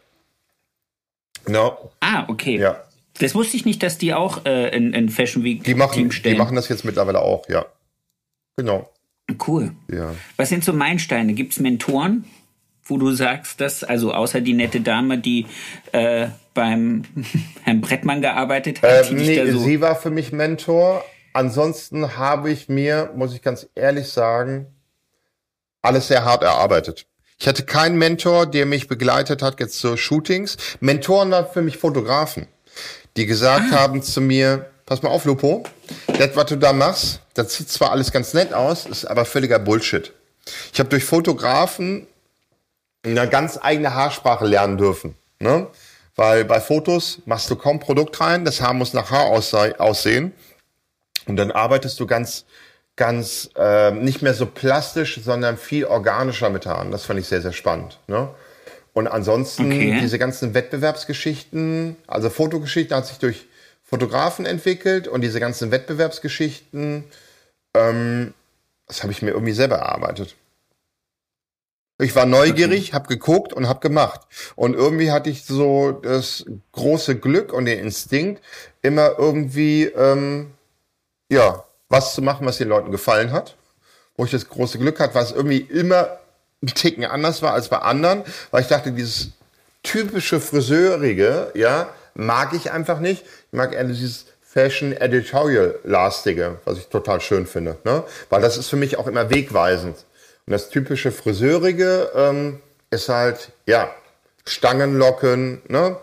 [1.50, 1.92] No.
[2.00, 2.58] Ah, okay.
[2.58, 2.82] Ja.
[3.20, 6.12] Das wusste ich nicht, dass die auch äh, in, in Fashion Week die machen, Team
[6.12, 6.36] stellen.
[6.36, 7.66] Die machen das jetzt mittlerweile auch, ja.
[8.58, 8.90] Genau.
[9.48, 9.72] Cool.
[9.92, 10.14] Ja.
[10.36, 11.34] Was sind so Meilensteine?
[11.34, 12.26] Gibt es Mentoren,
[12.84, 15.46] wo du sagst, dass, also außer die nette Dame, die
[15.92, 17.04] äh, beim
[17.64, 19.12] Herrn Brettmann gearbeitet hat?
[19.12, 21.04] Äh, nee, so sie war für mich Mentor.
[21.34, 24.68] Ansonsten habe ich mir, muss ich ganz ehrlich sagen,
[25.82, 27.08] alles sehr hart erarbeitet.
[27.40, 30.58] Ich hatte keinen Mentor, der mich begleitet hat jetzt zu Shootings.
[30.80, 32.48] Mentoren waren für mich Fotografen
[33.18, 33.80] die gesagt ah.
[33.80, 35.64] haben zu mir, pass mal auf, Lupo,
[36.08, 39.60] das, was du da machst, das sieht zwar alles ganz nett aus, ist aber völliger
[39.60, 40.14] Bullshit.
[40.72, 42.08] Ich habe durch Fotografen
[43.04, 45.16] eine ganz eigene Haarsprache lernen dürfen.
[45.40, 45.68] Ne?
[46.16, 50.34] Weil bei Fotos machst du kaum Produkt rein, das Haar muss nach Haar aussehen.
[51.26, 52.46] Und dann arbeitest du ganz,
[52.96, 56.92] ganz äh, nicht mehr so plastisch, sondern viel organischer mit Haaren.
[56.92, 58.00] Das fand ich sehr, sehr spannend.
[58.08, 58.30] Ne?
[58.94, 60.00] Und ansonsten okay.
[60.02, 63.48] diese ganzen Wettbewerbsgeschichten, also Fotogeschichten hat sich durch
[63.84, 67.04] Fotografen entwickelt und diese ganzen Wettbewerbsgeschichten,
[67.76, 68.34] ähm,
[68.88, 70.36] das habe ich mir irgendwie selber erarbeitet.
[72.00, 72.94] Ich war neugierig, okay.
[72.94, 74.22] habe geguckt und habe gemacht.
[74.56, 78.44] Und irgendwie hatte ich so das große Glück und den Instinkt,
[78.82, 80.52] immer irgendwie ähm,
[81.30, 83.56] ja was zu machen, was den Leuten gefallen hat.
[84.16, 86.20] Wo ich das große Glück hatte, was irgendwie immer
[86.64, 89.32] ein Ticken anders war als bei anderen, weil ich dachte, dieses
[89.84, 93.24] typische Friseurige, ja, mag ich einfach nicht.
[93.24, 98.04] Ich mag eher dieses Fashion Editorial lastige, was ich total schön finde, ne?
[98.30, 99.98] Weil das ist für mich auch immer wegweisend.
[100.46, 103.94] Und das typische Friseurige ähm, ist halt, ja,
[104.46, 105.98] Stangenlocken, ne?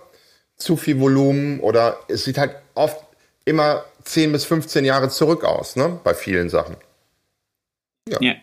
[0.57, 3.03] zu viel Volumen oder es sieht halt oft
[3.47, 5.99] immer 10 bis 15 Jahre zurück aus, ne?
[6.05, 6.77] bei vielen Sachen.
[8.09, 8.19] Ja.
[8.21, 8.35] ja.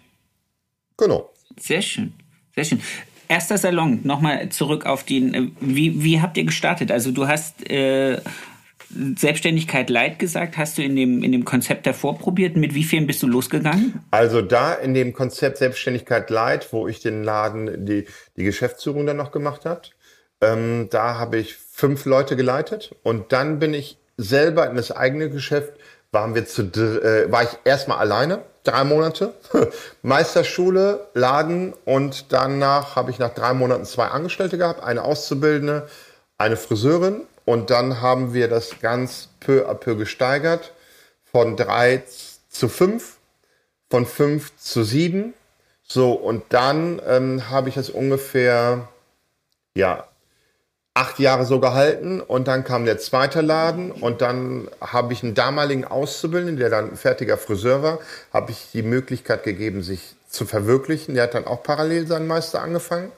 [0.97, 1.29] Genau.
[1.59, 2.13] Sehr schön,
[2.55, 2.81] sehr schön.
[3.29, 6.91] Erster Salon, nochmal zurück auf den, äh, wie, wie habt ihr gestartet?
[6.91, 8.21] Also du hast äh,
[8.89, 12.55] Selbstständigkeit Light gesagt, hast du in dem, in dem Konzept davor probiert?
[12.55, 14.01] Mit wie vielen bist du losgegangen?
[14.11, 18.05] Also da in dem Konzept Selbstständigkeit Light, wo ich den Laden, die,
[18.37, 19.81] die Geschäftsführung dann noch gemacht habe,
[20.39, 25.29] ähm, da habe ich fünf Leute geleitet und dann bin ich selber in das eigene
[25.29, 25.73] Geschäft,
[26.11, 29.33] waren wir zu, äh, war ich erstmal alleine, drei Monate,
[30.01, 35.87] Meisterschule, Laden und danach habe ich nach drei Monaten zwei Angestellte gehabt, eine Auszubildende,
[36.37, 40.73] eine Friseurin und dann haben wir das ganz peu à peu gesteigert
[41.23, 42.03] von drei
[42.49, 43.17] zu fünf,
[43.89, 45.33] von fünf zu sieben.
[45.83, 48.89] So, und dann ähm, habe ich es ungefähr,
[49.75, 50.07] ja,
[50.97, 55.35] acht Jahre so gehalten und dann kam der zweite Laden und dann habe ich einen
[55.35, 57.99] damaligen Auszubildenden, der dann fertiger Friseur war,
[58.33, 61.13] habe ich die Möglichkeit gegeben, sich zu verwirklichen.
[61.13, 63.11] Der hat dann auch parallel seinen Meister angefangen.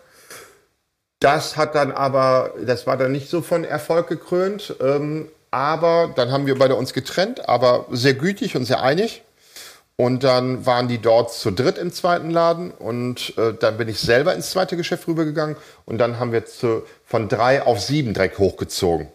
[1.21, 4.75] Das hat dann aber, das war dann nicht so von Erfolg gekrönt.
[4.81, 9.23] Ähm, aber dann haben wir beide uns getrennt, aber sehr gütig und sehr einig.
[9.99, 13.99] Und dann waren die dort zu dritt im zweiten Laden und äh, dann bin ich
[13.99, 18.39] selber ins zweite Geschäft rübergegangen und dann haben wir zu, von drei auf sieben direkt
[18.39, 19.09] hochgezogen.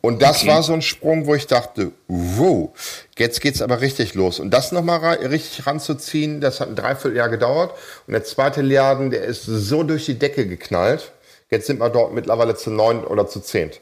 [0.00, 0.48] Und das okay.
[0.48, 2.70] war so ein Sprung, wo ich dachte, wow,
[3.18, 4.40] jetzt geht's aber richtig los.
[4.40, 7.78] Und das nochmal richtig ranzuziehen, das hat ein Dreivierteljahr gedauert.
[8.06, 11.12] Und der zweite Laden, der ist so durch die Decke geknallt.
[11.50, 13.72] Jetzt sind wir dort mittlerweile zu neun oder zu zehn.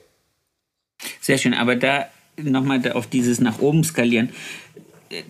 [1.20, 4.30] Sehr schön, aber da nochmal auf dieses nach oben skalieren.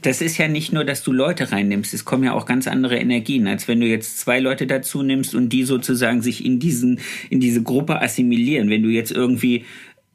[0.03, 2.99] Das ist ja nicht nur, dass du Leute reinnimmst, es kommen ja auch ganz andere
[2.99, 7.01] Energien, als wenn du jetzt zwei Leute dazu nimmst und die sozusagen sich in diesen,
[7.31, 8.69] in diese Gruppe assimilieren.
[8.69, 9.65] Wenn du jetzt irgendwie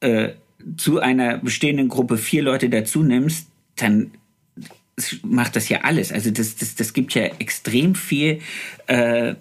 [0.02, 0.30] äh,
[0.78, 4.12] zu einer bestehenden Gruppe vier Leute dazu nimmst, dann
[5.24, 6.12] macht das ja alles.
[6.12, 8.40] Also das, das, das gibt ja extrem viel,
[8.88, 9.36] äh,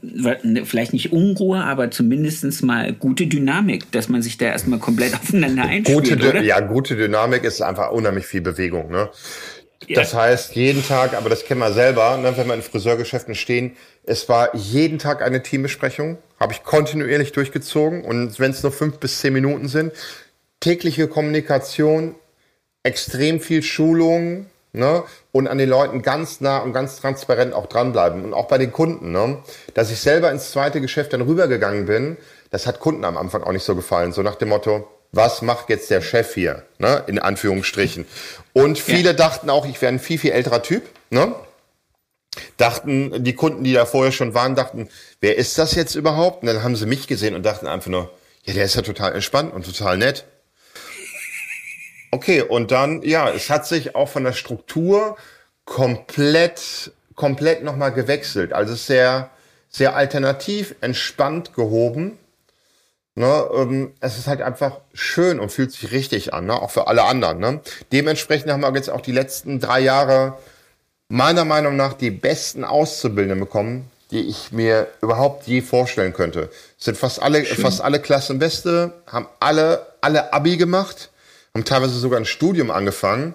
[0.64, 5.62] vielleicht nicht Unruhe, aber zumindest mal gute Dynamik, dass man sich da erstmal komplett aufeinander
[5.62, 6.10] einspielt.
[6.10, 6.42] Gute, oder?
[6.42, 8.90] Ja, gute Dynamik ist einfach unheimlich viel Bewegung.
[8.90, 9.10] Ne?
[9.88, 13.76] Das heißt, jeden Tag, aber das kennen wir selber, ne, wenn wir in Friseurgeschäften stehen,
[14.04, 18.98] es war jeden Tag eine Teambesprechung, habe ich kontinuierlich durchgezogen und wenn es nur fünf
[18.98, 19.92] bis zehn Minuten sind,
[20.60, 22.14] tägliche Kommunikation,
[22.82, 25.04] extrem viel Schulung ne?
[25.32, 28.24] und an den Leuten ganz nah und ganz transparent auch dranbleiben.
[28.24, 29.38] Und auch bei den Kunden, ne?
[29.72, 32.16] dass ich selber ins zweite Geschäft dann rübergegangen bin,
[32.50, 34.12] das hat Kunden am Anfang auch nicht so gefallen.
[34.12, 36.64] So nach dem Motto, was macht jetzt der Chef hier?
[36.78, 37.02] Ne?
[37.06, 38.06] In Anführungsstrichen.
[38.52, 39.12] Und viele ja.
[39.12, 40.82] dachten auch, ich wäre ein viel, viel älterer Typ.
[41.10, 41.34] Ne?
[42.56, 44.88] Dachten, die Kunden, die da vorher schon waren, dachten,
[45.20, 46.42] wer ist das jetzt überhaupt?
[46.42, 48.10] Und dann haben sie mich gesehen und dachten einfach nur,
[48.44, 50.24] ja, der ist ja total entspannt und total nett.
[52.10, 55.16] Okay, und dann, ja, es hat sich auch von der Struktur
[55.64, 58.52] komplett, komplett nochmal gewechselt.
[58.52, 59.30] Also sehr,
[59.68, 62.18] sehr alternativ, entspannt gehoben.
[63.16, 66.54] Ne, ähm, es ist halt einfach schön und fühlt sich richtig an, ne?
[66.54, 67.38] auch für alle anderen.
[67.38, 67.60] Ne?
[67.92, 70.38] Dementsprechend haben wir jetzt auch die letzten drei Jahre
[71.08, 76.50] meiner Meinung nach die besten Auszubildenden bekommen, die ich mir überhaupt je vorstellen könnte.
[76.76, 77.62] Es sind fast alle, schön.
[77.62, 81.10] fast alle Klassenbeste, haben alle, alle Abi gemacht
[81.56, 83.34] haben teilweise sogar ein Studium angefangen.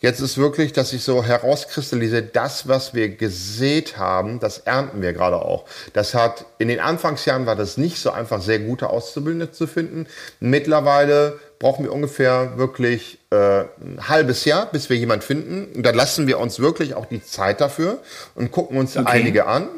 [0.00, 5.12] Jetzt ist wirklich, dass ich so herauskristallisiere, das, was wir gesät haben, das ernten wir
[5.12, 5.64] gerade auch.
[5.92, 10.06] Das hat, in den Anfangsjahren war das nicht so einfach, sehr gute Auszubildende zu finden.
[10.38, 15.74] Mittlerweile brauchen wir ungefähr wirklich äh, ein halbes Jahr, bis wir jemand finden.
[15.74, 17.98] Und da lassen wir uns wirklich auch die Zeit dafür
[18.36, 19.08] und gucken uns okay.
[19.08, 19.68] einige an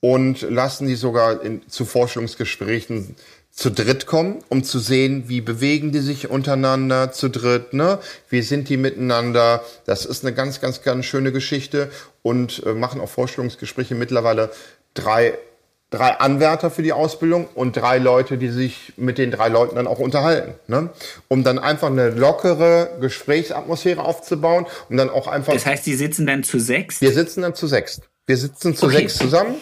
[0.00, 3.16] und lassen die sogar in, zu Forschungsgesprächen
[3.52, 7.98] zu dritt kommen, um zu sehen, wie bewegen die sich untereinander zu dritt, ne?
[8.30, 9.62] Wie sind die miteinander?
[9.84, 11.90] Das ist eine ganz, ganz, ganz schöne Geschichte
[12.22, 14.50] und äh, machen auch Vorstellungsgespräche mittlerweile
[14.94, 15.38] drei
[15.90, 19.86] drei Anwärter für die Ausbildung und drei Leute, die sich mit den drei Leuten dann
[19.86, 20.88] auch unterhalten, ne?
[21.28, 25.52] um dann einfach eine lockere Gesprächsatmosphäre aufzubauen und dann auch einfach.
[25.52, 27.02] Das heißt, die sitzen dann zu sechs?
[27.02, 28.00] Wir sitzen dann zu sechs.
[28.26, 28.96] Wir sitzen zu okay.
[28.96, 29.56] sechs zusammen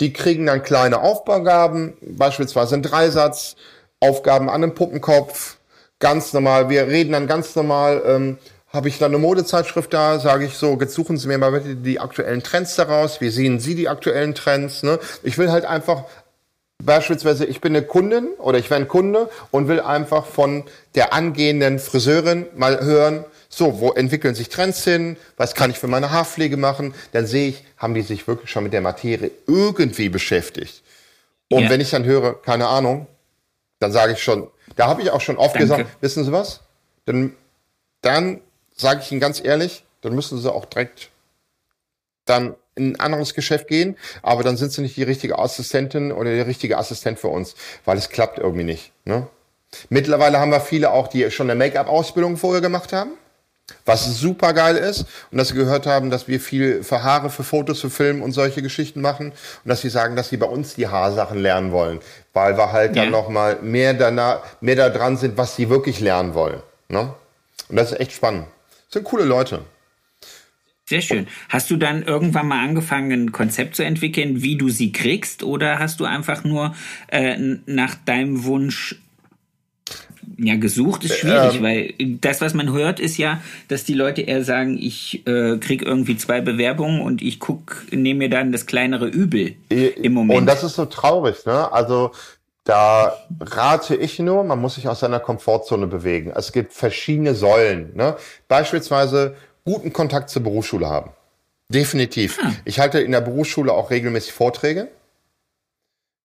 [0.00, 3.56] die kriegen dann kleine Aufbaugaben, beispielsweise ein Dreisatz,
[4.00, 5.56] Aufgaben an einem Puppenkopf,
[5.98, 6.68] ganz normal.
[6.68, 8.02] Wir reden dann ganz normal.
[8.06, 8.38] Ähm,
[8.72, 11.76] habe ich dann eine Modezeitschrift da, sage ich so, jetzt suchen Sie mir mal bitte
[11.76, 13.20] die aktuellen Trends daraus.
[13.20, 14.82] Wie sehen Sie die aktuellen Trends?
[14.82, 14.98] Ne?
[15.22, 16.04] Ich will halt einfach
[16.84, 20.64] Beispielsweise, ich bin eine Kundin oder ich wäre ein Kunde und will einfach von
[20.96, 25.18] der angehenden Friseurin mal hören, So, wo entwickeln sich Trends hin?
[25.36, 26.94] Was kann ich für meine Haarpflege machen?
[27.12, 30.82] Dann sehe ich, haben die sich wirklich schon mit der Materie irgendwie beschäftigt.
[31.50, 31.70] Und ja.
[31.70, 33.06] wenn ich dann höre, keine Ahnung,
[33.78, 35.68] dann sage ich schon, da habe ich auch schon oft Danke.
[35.68, 36.60] gesagt, wissen Sie was?
[37.04, 37.36] Dann,
[38.00, 38.40] dann
[38.74, 41.10] sage ich Ihnen ganz ehrlich, dann müssen Sie auch direkt
[42.24, 46.34] dann in ein anderes Geschäft gehen, aber dann sind Sie nicht die richtige Assistentin oder
[46.34, 48.92] der richtige Assistent für uns, weil es klappt irgendwie nicht.
[49.04, 49.26] Ne?
[49.90, 53.10] Mittlerweile haben wir viele auch, die schon eine Make-up-Ausbildung vorher gemacht haben.
[53.84, 57.42] Was super geil ist und dass sie gehört haben, dass wir viel für Haare, für
[57.42, 60.74] Fotos, für Film und solche Geschichten machen und dass sie sagen, dass sie bei uns
[60.74, 62.00] die Haarsachen lernen wollen,
[62.32, 63.02] weil wir halt ja.
[63.02, 66.62] dann noch mal mehr danach, mehr da dran sind, was sie wirklich lernen wollen.
[66.88, 67.12] Ne?
[67.68, 68.46] Und das ist echt spannend.
[68.86, 69.62] Das sind coole Leute.
[70.84, 71.26] Sehr schön.
[71.48, 75.78] Hast du dann irgendwann mal angefangen, ein Konzept zu entwickeln, wie du sie kriegst, oder
[75.78, 76.74] hast du einfach nur
[77.08, 79.01] äh, nach deinem Wunsch
[80.38, 84.22] ja, gesucht ist schwierig, ähm, weil das, was man hört, ist ja, dass die Leute
[84.22, 88.66] eher sagen, ich äh, krieg irgendwie zwei Bewerbungen und ich guck, nehme mir dann das
[88.66, 90.40] kleinere Übel im Moment.
[90.40, 91.72] Und das ist so traurig, ne?
[91.72, 92.12] Also
[92.64, 96.32] da rate ich nur, man muss sich aus seiner Komfortzone bewegen.
[96.34, 97.90] Es gibt verschiedene Säulen.
[97.94, 98.16] Ne?
[98.46, 101.10] Beispielsweise guten Kontakt zur Berufsschule haben.
[101.68, 102.38] Definitiv.
[102.42, 102.52] Ah.
[102.64, 104.88] Ich halte in der Berufsschule auch regelmäßig Vorträge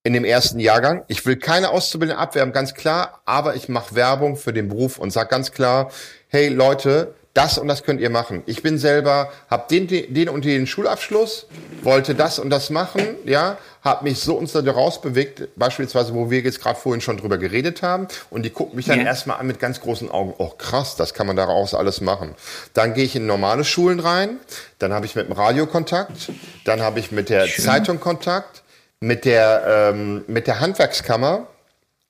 [0.02, 1.04] in dem ersten Jahrgang.
[1.08, 5.10] Ich will keine Auszubildenden abwerben, ganz klar, aber ich mache Werbung für den Beruf und
[5.10, 5.90] sage ganz klar,
[6.28, 8.42] hey Leute, das und das könnt ihr machen.
[8.46, 11.46] Ich bin selber, habe den, den und den Schulabschluss,
[11.82, 16.40] wollte das und das machen, ja, habe mich so und so rausbewegt, beispielsweise, wo wir
[16.40, 19.06] jetzt gerade vorhin schon drüber geredet haben, und die gucken mich dann ja.
[19.06, 22.34] erstmal an mit ganz großen Augen, oh krass, das kann man daraus alles machen.
[22.74, 24.40] Dann gehe ich in normale Schulen rein,
[24.80, 26.30] dann habe ich mit dem Radio Kontakt,
[26.64, 27.64] dann habe ich mit der Schön.
[27.64, 28.64] Zeitung Kontakt,
[29.00, 31.46] mit der, ähm, mit der Handwerkskammer,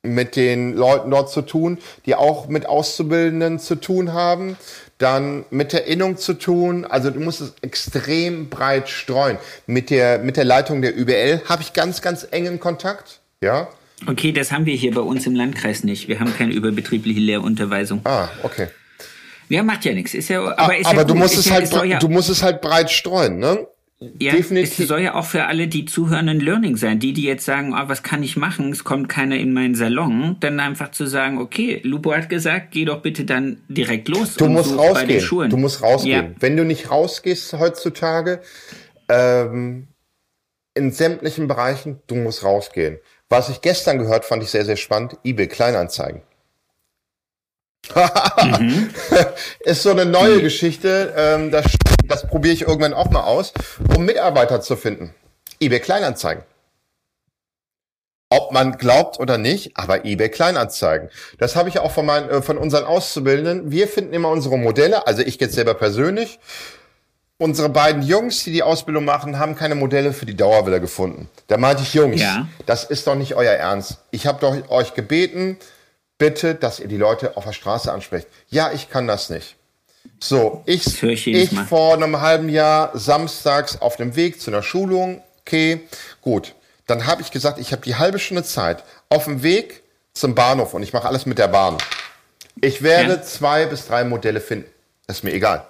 [0.02, 4.56] mit den Leuten dort zu tun, die auch mit Auszubildenden zu tun haben,
[4.98, 6.84] dann mit der Innung zu tun.
[6.84, 9.38] Also du musst es extrem breit streuen.
[9.66, 13.20] Mit der, mit der Leitung der UBL habe ich ganz, ganz engen Kontakt.
[13.40, 13.68] Ja.
[14.06, 16.08] Okay, das haben wir hier bei uns im Landkreis nicht.
[16.08, 18.00] Wir haben keine überbetriebliche Lehrunterweisung.
[18.04, 18.68] Ah, okay.
[19.48, 20.14] Ja, macht ja nichts.
[20.14, 22.28] Ist ja, aber ist aber ja du musst ist es ja, halt, ja, du musst
[22.28, 23.66] es halt breit streuen, ne?
[24.00, 24.78] Ja, Definitiv.
[24.78, 27.00] es soll ja auch für alle, die zuhören, ein Learning sein.
[27.00, 28.70] Die, die jetzt sagen, oh, was kann ich machen?
[28.70, 30.36] Es kommt keiner in meinen Salon.
[30.38, 34.34] Dann einfach zu sagen, okay, Lupo hat gesagt, geh doch bitte dann direkt los.
[34.34, 35.50] Du musst so rausgehen.
[35.50, 36.26] Du musst rausgehen.
[36.26, 36.36] Ja.
[36.38, 38.40] Wenn du nicht rausgehst heutzutage,
[39.08, 39.88] ähm,
[40.74, 42.98] in sämtlichen Bereichen, du musst rausgehen.
[43.28, 45.18] Was ich gestern gehört, fand ich sehr, sehr spannend.
[45.24, 46.22] eBay Kleinanzeigen.
[47.94, 48.90] Mhm.
[49.60, 50.42] Ist so eine neue mhm.
[50.42, 51.14] Geschichte.
[51.16, 51.64] Ähm, das
[52.08, 53.52] das probiere ich irgendwann auch mal aus,
[53.94, 55.14] um Mitarbeiter zu finden.
[55.60, 56.42] eBay Kleinanzeigen.
[58.30, 61.08] Ob man glaubt oder nicht, aber eBay Kleinanzeigen.
[61.38, 63.70] Das habe ich auch von, meinen, äh, von unseren Auszubildenden.
[63.70, 66.38] Wir finden immer unsere Modelle, also ich jetzt selber persönlich.
[67.38, 71.28] Unsere beiden Jungs, die die Ausbildung machen, haben keine Modelle für die Dauerwelle gefunden.
[71.46, 72.48] Da meinte ich, Jungs, ja.
[72.66, 73.98] das ist doch nicht euer Ernst.
[74.10, 75.56] Ich habe doch euch gebeten,
[76.18, 78.26] bitte, dass ihr die Leute auf der Straße ansprecht.
[78.48, 79.56] Ja, ich kann das nicht.
[80.20, 85.22] So, ich, ich vor einem halben Jahr samstags auf dem Weg zu einer Schulung.
[85.40, 85.82] Okay,
[86.20, 86.54] gut.
[86.86, 89.82] Dann habe ich gesagt, ich habe die halbe Stunde Zeit auf dem Weg
[90.14, 91.76] zum Bahnhof und ich mache alles mit der Bahn.
[92.60, 93.22] Ich werde ja.
[93.22, 94.68] zwei bis drei Modelle finden.
[95.06, 95.66] Das ist mir egal.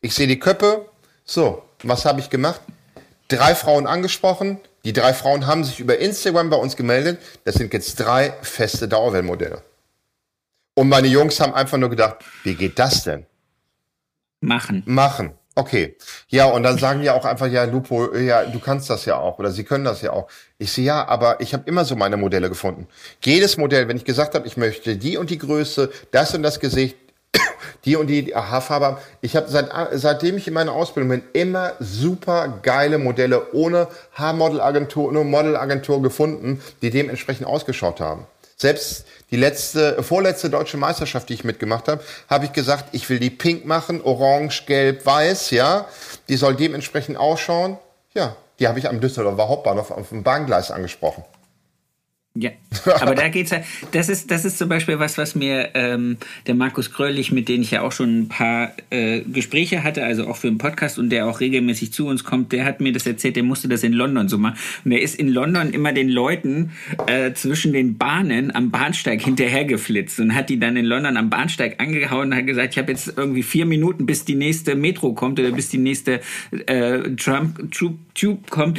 [0.00, 0.86] Ich sehe die Köpfe.
[1.24, 2.60] So, was habe ich gemacht?
[3.28, 4.60] Drei Frauen angesprochen.
[4.84, 7.20] Die drei Frauen haben sich über Instagram bei uns gemeldet.
[7.44, 9.62] Das sind jetzt drei feste Dauerwellenmodelle.
[10.78, 13.26] Und meine Jungs haben einfach nur gedacht, wie geht das denn?
[14.40, 14.84] Machen.
[14.86, 15.32] Machen.
[15.56, 15.96] Okay.
[16.28, 19.40] Ja, und dann sagen ja auch einfach, ja, Lupo, ja, du kannst das ja auch
[19.40, 20.28] oder sie können das ja auch.
[20.56, 22.86] Ich sehe, ja, aber ich habe immer so meine Modelle gefunden.
[23.24, 26.60] Jedes Modell, wenn ich gesagt habe, ich möchte die und die Größe, das und das
[26.60, 26.96] Gesicht,
[27.84, 32.60] die und die Haarfarbe Ich habe seit, seitdem ich in meiner Ausbildung bin, immer super
[32.62, 38.28] geile Modelle ohne Haarmodelagentur, ohne Modelagentur gefunden, die dementsprechend ausgeschaut haben.
[38.60, 43.18] Selbst die letzte, vorletzte deutsche Meisterschaft, die ich mitgemacht habe, habe ich gesagt, ich will
[43.18, 45.86] die pink machen, orange, gelb, weiß, ja.
[46.28, 47.78] Die soll dementsprechend ausschauen.
[48.14, 51.24] Ja, die habe ich am Düsseldorfer Hauptbahnhof auf dem Bahngleis angesprochen.
[52.40, 52.50] Ja,
[53.00, 53.62] aber da geht's ja.
[53.90, 57.62] Das ist, das ist zum Beispiel was, was mir ähm, der Markus Grölich, mit dem
[57.62, 61.10] ich ja auch schon ein paar äh, Gespräche hatte, also auch für einen Podcast und
[61.10, 63.92] der auch regelmäßig zu uns kommt, der hat mir das erzählt, der musste das in
[63.92, 64.56] London so machen.
[64.84, 66.70] Und der ist in London immer den Leuten
[67.08, 71.80] äh, zwischen den Bahnen am Bahnsteig hinterhergeflitzt und hat die dann in London am Bahnsteig
[71.80, 75.40] angehauen und hat gesagt, ich habe jetzt irgendwie vier Minuten, bis die nächste Metro kommt
[75.40, 76.20] oder bis die nächste
[76.66, 78.78] äh, Trump Tube kommt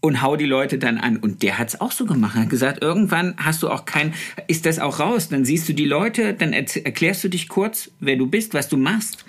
[0.00, 1.16] und hau die Leute dann an.
[1.16, 2.36] Und der hat's auch so gemacht.
[2.36, 4.14] Er hat gesagt, irgendwann hast du auch kein,
[4.46, 5.28] ist das auch raus.
[5.28, 8.76] Dann siehst du die Leute, dann erklärst du dich kurz, wer du bist, was du
[8.76, 9.24] machst.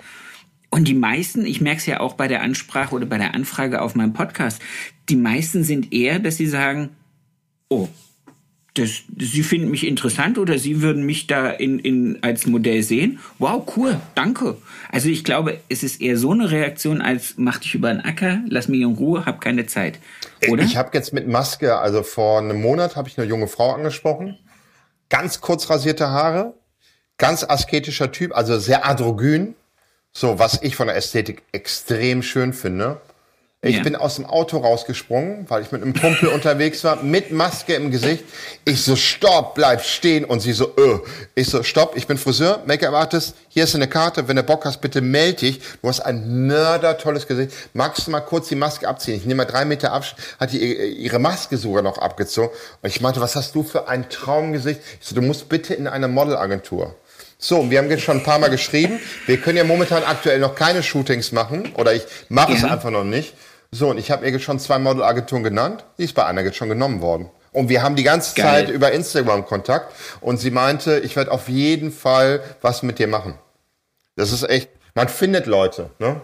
[0.70, 3.82] Und die meisten, ich merke es ja auch bei der Ansprache oder bei der Anfrage
[3.82, 4.62] auf meinem Podcast,
[5.10, 6.88] die meisten sind eher, dass sie sagen,
[7.68, 7.88] oh,
[8.74, 13.20] das, Sie finden mich interessant oder Sie würden mich da in, in, als Modell sehen.
[13.38, 14.56] Wow, cool, danke.
[14.90, 18.40] Also ich glaube, es ist eher so eine Reaktion als mach dich über den Acker,
[18.48, 19.98] lass mich in Ruhe, hab keine Zeit.
[20.48, 20.62] Oder?
[20.62, 24.38] Ich habe jetzt mit Maske, also vor einem Monat habe ich eine junge Frau angesprochen,
[25.10, 26.54] ganz kurz rasierte Haare,
[27.18, 29.54] ganz asketischer Typ, also sehr androgyn,
[30.12, 33.00] so was ich von der Ästhetik extrem schön finde.
[33.64, 33.84] Ich ja.
[33.84, 37.92] bin aus dem Auto rausgesprungen, weil ich mit einem Kumpel unterwegs war, mit Maske im
[37.92, 38.24] Gesicht.
[38.64, 40.24] Ich so, stopp, bleib stehen.
[40.24, 40.98] Und sie so, öh.
[41.36, 43.36] Ich so, stopp, ich bin Friseur, Make-up-Artist.
[43.48, 44.26] Hier ist eine Karte.
[44.26, 45.60] Wenn du Bock hast, bitte melde dich.
[45.80, 47.52] Du hast ein mördertolles Gesicht.
[47.72, 49.14] Magst du mal kurz die Maske abziehen?
[49.14, 50.20] Ich nehme mal drei Meter Abstand.
[50.40, 52.50] Hat die ihre Maske sogar noch abgezogen.
[52.82, 54.80] Und ich meinte, was hast du für ein Traumgesicht?
[55.00, 56.96] Ich so, du musst bitte in eine Modelagentur.
[57.38, 58.98] So, wir haben jetzt schon ein paar Mal geschrieben.
[59.26, 61.72] Wir können ja momentan aktuell noch keine Shootings machen.
[61.76, 62.58] Oder ich mache ja.
[62.58, 63.34] es einfach noch nicht.
[63.74, 65.84] So, und ich habe ihr schon zwei Modelagenturen genannt.
[65.98, 67.30] Die ist bei einer jetzt schon genommen worden.
[67.52, 68.66] Und wir haben die ganze Geil.
[68.66, 69.94] Zeit über Instagram Kontakt.
[70.20, 73.38] Und sie meinte, ich werde auf jeden Fall was mit dir machen.
[74.14, 76.20] Das ist echt, man findet Leute, ne?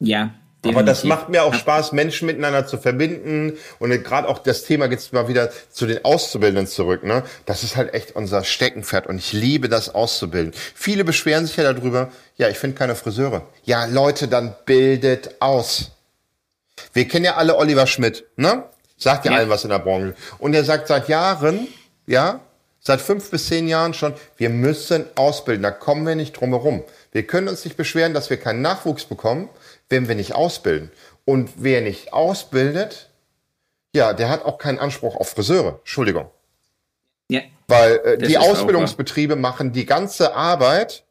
[0.00, 0.34] Ja.
[0.64, 0.76] Definitiv.
[0.76, 3.56] Aber das macht mir auch Spaß, Menschen miteinander zu verbinden.
[3.78, 7.04] Und gerade auch das Thema jetzt mal wieder zu den Auszubildenden zurück.
[7.04, 7.22] Ne?
[7.46, 9.06] Das ist halt echt unser Steckenpferd.
[9.06, 10.52] Und ich liebe das auszubilden.
[10.74, 13.42] Viele beschweren sich ja darüber, ja, ich finde keine Friseure.
[13.62, 15.92] Ja, Leute, dann bildet aus.
[16.92, 18.64] Wir kennen ja alle Oliver Schmidt, ne?
[18.96, 19.38] Sagt ja, ja.
[19.38, 20.14] allen was in der Branche.
[20.38, 21.68] Und er sagt seit Jahren,
[22.06, 22.40] ja,
[22.80, 25.62] seit fünf bis zehn Jahren schon, wir müssen ausbilden.
[25.62, 26.82] Da kommen wir nicht drum herum.
[27.12, 29.48] Wir können uns nicht beschweren, dass wir keinen Nachwuchs bekommen,
[29.88, 30.90] wenn wir nicht ausbilden.
[31.24, 33.10] Und wer nicht ausbildet,
[33.94, 35.78] ja, der hat auch keinen Anspruch auf Friseure.
[35.80, 36.30] Entschuldigung.
[37.28, 37.42] Ja.
[37.68, 41.04] Weil äh, die Ausbildungsbetriebe machen die ganze Arbeit,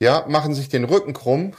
[0.00, 1.54] ja, machen sich den Rücken krumm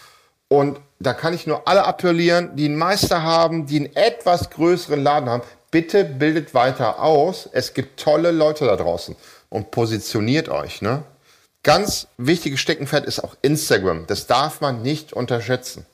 [0.47, 5.01] und da kann ich nur alle appellieren, die einen Meister haben, die einen etwas größeren
[5.01, 5.43] Laden haben.
[5.71, 7.49] Bitte bildet weiter aus.
[7.51, 9.15] Es gibt tolle Leute da draußen
[9.49, 10.81] und positioniert euch.
[10.81, 11.03] Ne?
[11.63, 14.05] Ganz wichtiges Steckenpferd ist auch Instagram.
[14.07, 15.85] Das darf man nicht unterschätzen.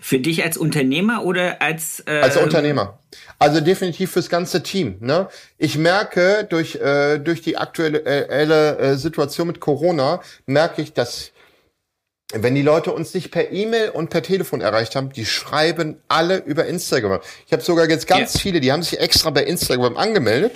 [0.00, 2.98] Für dich als Unternehmer oder als äh als Unternehmer?
[3.38, 4.96] Also definitiv fürs ganze Team.
[5.00, 5.28] Ne?
[5.56, 11.32] Ich merke durch äh, durch die aktuelle äh, Situation mit Corona merke ich, dass
[12.32, 16.38] wenn die Leute uns nicht per E-Mail und per Telefon erreicht haben, die schreiben alle
[16.38, 17.20] über Instagram.
[17.46, 18.40] Ich habe sogar jetzt ganz ja.
[18.40, 20.52] viele, die haben sich extra bei Instagram angemeldet.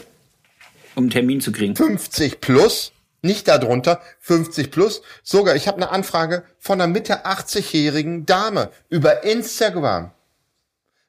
[0.94, 1.74] Um einen Termin zu kriegen.
[1.74, 5.00] 50 plus, nicht darunter, 50 plus.
[5.22, 10.10] Sogar, ich habe eine Anfrage von einer Mitte 80-jährigen Dame über Instagram.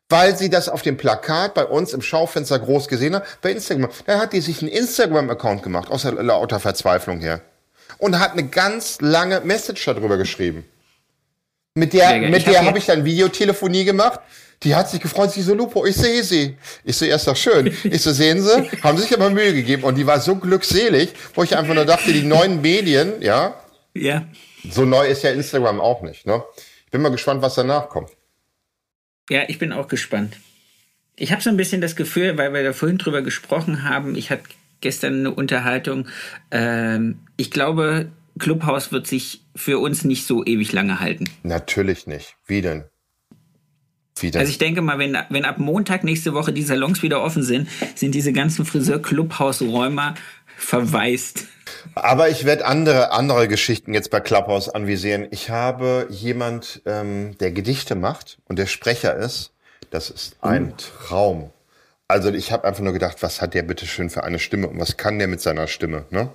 [0.08, 3.90] Weil sie das auf dem Plakat bei uns im Schaufenster groß gesehen hat, bei Instagram.
[4.06, 7.42] Da hat die sich einen Instagram-Account gemacht, aus lauter Verzweiflung her
[7.98, 10.66] und hat eine ganz lange Message darüber geschrieben.
[11.76, 14.20] Mit der, ja, mit der habe ich dann Videotelefonie gemacht.
[14.62, 16.56] Die hat sich gefreut, sie so, Lupo, ich sehe sie.
[16.84, 17.76] Ich so, ja, ist doch schön.
[17.84, 19.84] Ich so, sehen Sie, haben sich aber Mühe gegeben.
[19.84, 23.60] Und die war so glückselig, wo ich einfach nur dachte, die neuen Medien, ja.
[23.94, 24.26] Ja.
[24.70, 26.44] So neu ist ja Instagram auch nicht, ne?
[26.86, 28.12] Ich bin mal gespannt, was danach kommt.
[29.30, 30.38] Ja, ich bin auch gespannt.
[31.16, 34.30] Ich habe so ein bisschen das Gefühl, weil wir da vorhin drüber gesprochen haben, ich
[34.30, 34.44] hatte
[34.84, 36.08] gestern eine Unterhaltung.
[36.52, 41.26] Ähm, ich glaube, Clubhouse wird sich für uns nicht so ewig lange halten.
[41.42, 42.36] Natürlich nicht.
[42.46, 42.84] Wie denn?
[44.20, 44.42] Wie denn?
[44.42, 47.68] Also ich denke mal, wenn, wenn ab Montag nächste Woche die Salons wieder offen sind,
[47.96, 50.16] sind diese ganzen Friseur-Clubhouse-Räumer
[50.58, 51.46] verwaist.
[51.96, 55.28] Aber ich werde andere, andere Geschichten jetzt bei Clubhouse anvisieren.
[55.32, 59.52] Ich habe jemand, ähm, der Gedichte macht und der Sprecher ist.
[59.90, 60.76] Das ist ein uh.
[60.78, 61.52] Traum.
[62.14, 64.80] Also ich habe einfach nur gedacht, was hat der bitte schön für eine Stimme und
[64.80, 66.06] was kann der mit seiner Stimme?
[66.12, 66.30] Ne?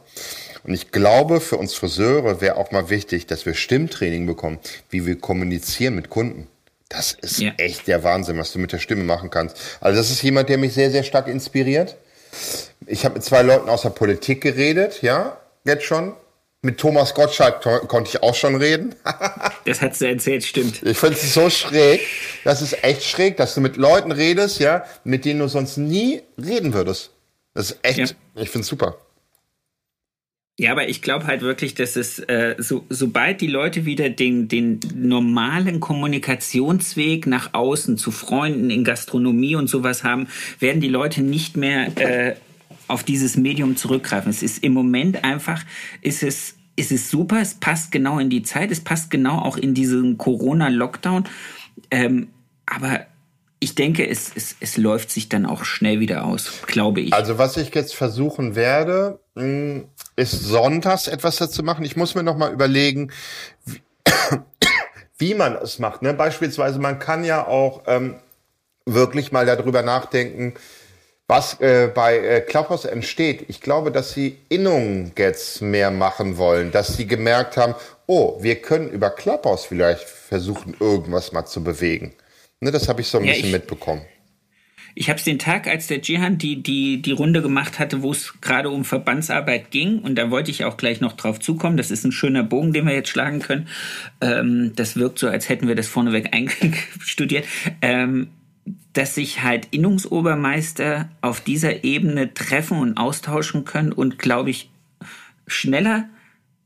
[0.64, 4.58] Und ich glaube, für uns Friseure wäre auch mal wichtig, dass wir Stimmtraining bekommen,
[4.90, 6.48] wie wir kommunizieren mit Kunden.
[6.88, 7.52] Das ist ja.
[7.58, 9.56] echt der Wahnsinn, was du mit der Stimme machen kannst.
[9.80, 11.96] Also das ist jemand, der mich sehr, sehr stark inspiriert.
[12.84, 16.12] Ich habe mit zwei Leuten aus der Politik geredet, ja, jetzt schon.
[16.60, 18.94] Mit Thomas Gottschalk konnte ich auch schon reden.
[19.64, 20.82] das hat du erzählt, stimmt.
[20.82, 22.00] Ich finde es so schräg.
[22.42, 26.20] Das ist echt schräg, dass du mit Leuten redest, ja, mit denen du sonst nie
[26.36, 27.12] reden würdest.
[27.54, 28.06] Das ist echt, ja.
[28.34, 28.96] ich finde es super.
[30.60, 34.48] Ja, aber ich glaube halt wirklich, dass es, äh, so, sobald die Leute wieder den,
[34.48, 40.26] den normalen Kommunikationsweg nach außen zu Freunden in Gastronomie und sowas haben,
[40.58, 42.34] werden die Leute nicht mehr äh,
[42.88, 44.30] auf dieses Medium zurückgreifen.
[44.30, 45.64] Es ist im Moment einfach,
[46.02, 49.56] ist es, ist es super, es passt genau in die Zeit, es passt genau auch
[49.56, 51.24] in diesen Corona-Lockdown.
[51.90, 52.28] Ähm,
[52.66, 53.06] aber
[53.60, 57.12] ich denke, es, es, es läuft sich dann auch schnell wieder aus, glaube ich.
[57.12, 59.86] Also was ich jetzt versuchen werde, hm,
[60.16, 61.84] ist sonntags etwas dazu machen.
[61.84, 63.10] Ich muss mir noch mal überlegen,
[63.64, 63.80] wie,
[65.18, 66.02] wie man es macht.
[66.02, 66.14] Ne?
[66.14, 68.16] Beispielsweise, man kann ja auch ähm,
[68.86, 70.54] wirklich mal darüber nachdenken,
[71.28, 73.44] was äh, bei äh, entsteht.
[73.48, 77.74] Ich glaube, dass sie Innungen jetzt mehr machen wollen, dass sie gemerkt haben,
[78.06, 82.14] oh, wir können über Clubhouse vielleicht versuchen, irgendwas mal zu bewegen.
[82.60, 84.02] Ne, das habe ich so ein ja, bisschen ich, mitbekommen.
[84.94, 88.10] Ich habe es den Tag, als der Jihan die, die, die Runde gemacht hatte, wo
[88.10, 91.76] es gerade um Verbandsarbeit ging, und da wollte ich auch gleich noch drauf zukommen.
[91.76, 93.68] Das ist ein schöner Bogen, den wir jetzt schlagen können.
[94.20, 97.44] Ähm, das wirkt so, als hätten wir das vorneweg einstudiert.
[97.82, 98.28] Ähm,
[98.92, 104.70] dass sich halt Innungsobermeister auf dieser Ebene treffen und austauschen können und, glaube ich,
[105.46, 106.08] schneller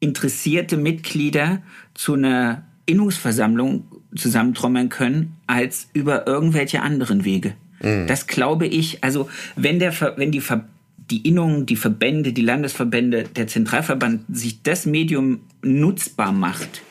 [0.00, 1.62] interessierte Mitglieder
[1.94, 3.84] zu einer Innungsversammlung
[4.16, 7.54] zusammentrommeln können als über irgendwelche anderen Wege.
[7.80, 8.06] Mhm.
[8.06, 10.68] Das glaube ich, also wenn der wenn die Ver
[11.10, 16.82] die Innungen, die Verbände, die Landesverbände, der Zentralverband sich das Medium nutzbar macht,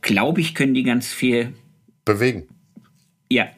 [0.00, 1.52] glaube ich, können die ganz viel
[2.04, 2.48] bewegen.
[3.30, 3.48] Ja.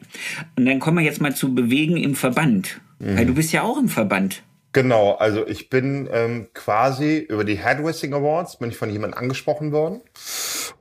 [0.55, 2.79] Und dann kommen wir jetzt mal zu bewegen im Verband.
[2.99, 3.17] Mhm.
[3.17, 4.43] Weil du bist ja auch im Verband.
[4.71, 9.71] Genau, also ich bin ähm, quasi über die Headwissing Awards, bin ich von jemandem angesprochen
[9.71, 10.01] worden.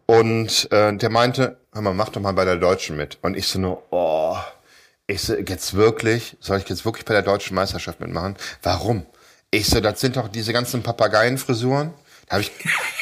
[0.06, 3.18] Und äh, der meinte, hör mal, mach doch mal bei der Deutschen mit.
[3.20, 4.36] Und ich so nur, oh,
[5.06, 8.36] ich so, jetzt wirklich, soll ich jetzt wirklich bei der Deutschen Meisterschaft mitmachen?
[8.62, 9.04] Warum?
[9.50, 11.92] Ich so, das sind doch diese ganzen Papageienfrisuren.
[12.32, 12.52] Da habe ich,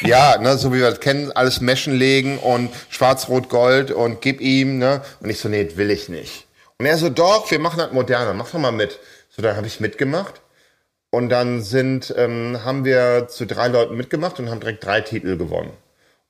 [0.01, 4.79] ja, ne, so wie wir das kennen, alles Meschen legen und schwarz-rot-gold und gib ihm,
[4.79, 5.03] ne?
[5.21, 6.49] Und ich so, nee, will ich nicht.
[6.79, 8.99] Und er so, doch, wir machen das moderner, mach doch mal mit.
[9.29, 10.41] So, dann habe ich mitgemacht.
[11.11, 15.37] Und dann sind, ähm, haben wir zu drei Leuten mitgemacht und haben direkt drei Titel
[15.37, 15.71] gewonnen.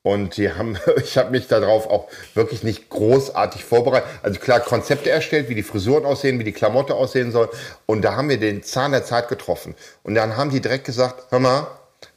[0.03, 4.11] Und die haben, ich habe mich darauf auch wirklich nicht großartig vorbereitet.
[4.23, 7.49] Also klar, Konzepte erstellt, wie die Frisuren aussehen, wie die Klamotte aussehen soll.
[7.87, 9.75] Und da haben wir den Zahn der Zeit getroffen.
[10.03, 11.67] Und dann haben die direkt gesagt, hör mal,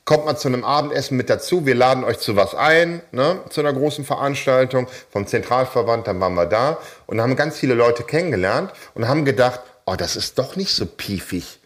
[0.06, 1.66] kommt mal zu einem Abendessen mit dazu.
[1.66, 6.08] Wir laden euch zu was ein, ne, zu einer großen Veranstaltung vom Zentralverband.
[6.08, 6.78] Dann waren wir da
[7.08, 10.86] und haben ganz viele Leute kennengelernt und haben gedacht, oh, das ist doch nicht so
[10.86, 11.60] piefig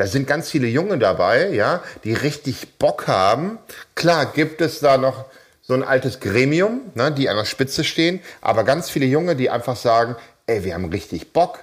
[0.00, 3.58] da sind ganz viele Junge dabei, ja, die richtig Bock haben.
[3.94, 5.26] Klar gibt es da noch
[5.60, 9.50] so ein altes Gremium, ne, die an der Spitze stehen, aber ganz viele Junge, die
[9.50, 10.16] einfach sagen,
[10.46, 11.58] ey, wir haben richtig Bock.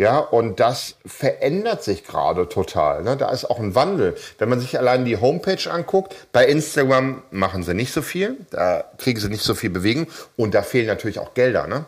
[0.00, 3.02] Ja, und das verändert sich gerade total.
[3.02, 3.18] Ne?
[3.18, 4.16] Da ist auch ein Wandel.
[4.38, 8.82] Wenn man sich allein die Homepage anguckt, bei Instagram machen sie nicht so viel, da
[8.96, 11.66] kriegen sie nicht so viel Bewegung und da fehlen natürlich auch Gelder.
[11.66, 11.84] Ne?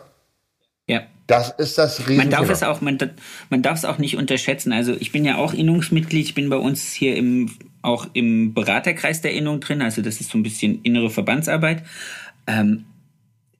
[0.85, 1.01] Ja.
[1.25, 2.99] Das ist das Riesen Man darf es auch, man,
[3.49, 4.73] man darf es auch nicht unterschätzen.
[4.73, 7.49] Also ich bin ja auch Innungsmitglied, ich bin bei uns hier im,
[7.81, 11.81] auch im Beraterkreis der Innung drin, also das ist so ein bisschen innere Verbandsarbeit.
[12.45, 12.85] Ähm,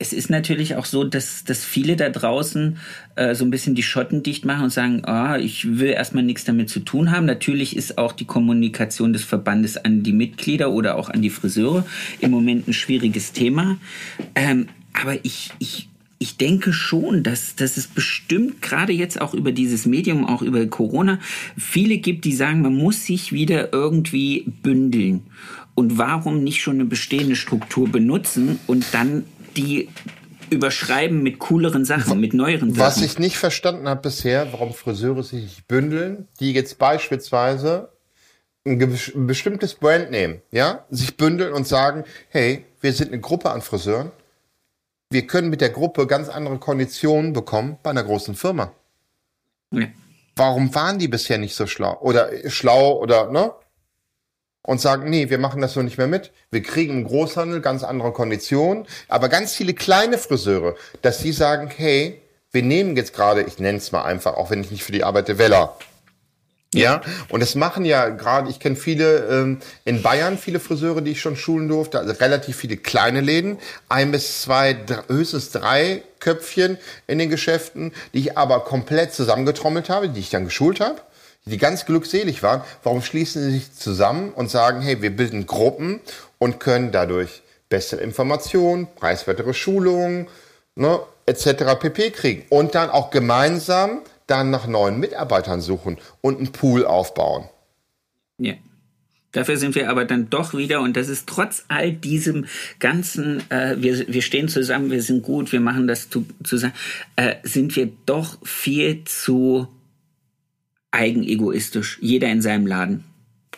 [0.03, 2.77] es ist natürlich auch so, dass, dass viele da draußen
[3.15, 6.43] äh, so ein bisschen die Schotten dicht machen und sagen, oh, ich will erstmal nichts
[6.43, 7.25] damit zu tun haben.
[7.25, 11.85] Natürlich ist auch die Kommunikation des Verbandes an die Mitglieder oder auch an die Friseure
[12.19, 13.77] im Moment ein schwieriges Thema.
[14.35, 15.87] Ähm, aber ich, ich
[16.19, 20.65] ich denke schon, dass, dass es bestimmt gerade jetzt auch über dieses Medium, auch über
[20.67, 21.19] Corona,
[21.57, 25.23] viele gibt, die sagen, man muss sich wieder irgendwie bündeln.
[25.75, 29.25] Und warum nicht schon eine bestehende Struktur benutzen und dann
[29.57, 29.89] die
[30.49, 32.79] überschreiben mit cooleren Sachen, mit neueren Sachen.
[32.79, 37.89] Was ich nicht verstanden habe bisher, warum Friseure sich bündeln, die jetzt beispielsweise
[38.65, 43.49] ein, ein bestimmtes Brand nehmen, ja, sich bündeln und sagen, hey, wir sind eine Gruppe
[43.51, 44.11] an Friseuren,
[45.09, 48.73] wir können mit der Gruppe ganz andere Konditionen bekommen bei einer großen Firma.
[49.71, 49.87] Ja.
[50.35, 51.99] Warum waren die bisher nicht so schlau?
[52.01, 53.51] Oder schlau oder, ne?
[54.65, 56.31] Und sagen, nee, wir machen das so nicht mehr mit.
[56.49, 58.85] Wir kriegen im Großhandel ganz andere Konditionen.
[59.09, 63.79] Aber ganz viele kleine Friseure, dass sie sagen, hey, wir nehmen jetzt gerade, ich nenne
[63.79, 65.77] es mal einfach, auch wenn ich nicht für die Arbeit der Weller
[66.73, 71.11] ja, und das machen ja gerade, ich kenne viele ähm, in Bayern, viele Friseure, die
[71.11, 73.59] ich schon schulen durfte, also relativ viele kleine Läden,
[73.89, 74.75] ein bis zwei,
[75.07, 80.45] höchstens drei Köpfchen in den Geschäften, die ich aber komplett zusammengetrommelt habe, die ich dann
[80.45, 80.99] geschult habe,
[81.45, 82.61] die ganz glückselig waren.
[82.83, 85.99] Warum schließen sie sich zusammen und sagen, hey, wir bilden Gruppen
[86.39, 90.27] und können dadurch bessere Informationen, preiswertere Schulungen,
[90.75, 91.79] ne, etc.
[91.79, 97.49] pp kriegen und dann auch gemeinsam dann nach neuen Mitarbeitern suchen und einen Pool aufbauen.
[98.37, 98.53] Ja.
[99.33, 102.45] Dafür sind wir aber dann doch wieder, und das ist trotz all diesem
[102.77, 106.75] ganzen, äh, wir, wir stehen zusammen, wir sind gut, wir machen das zu, zusammen,
[107.15, 109.67] äh, sind wir doch viel zu
[110.93, 113.03] eigenegoistisch, jeder in seinem Laden,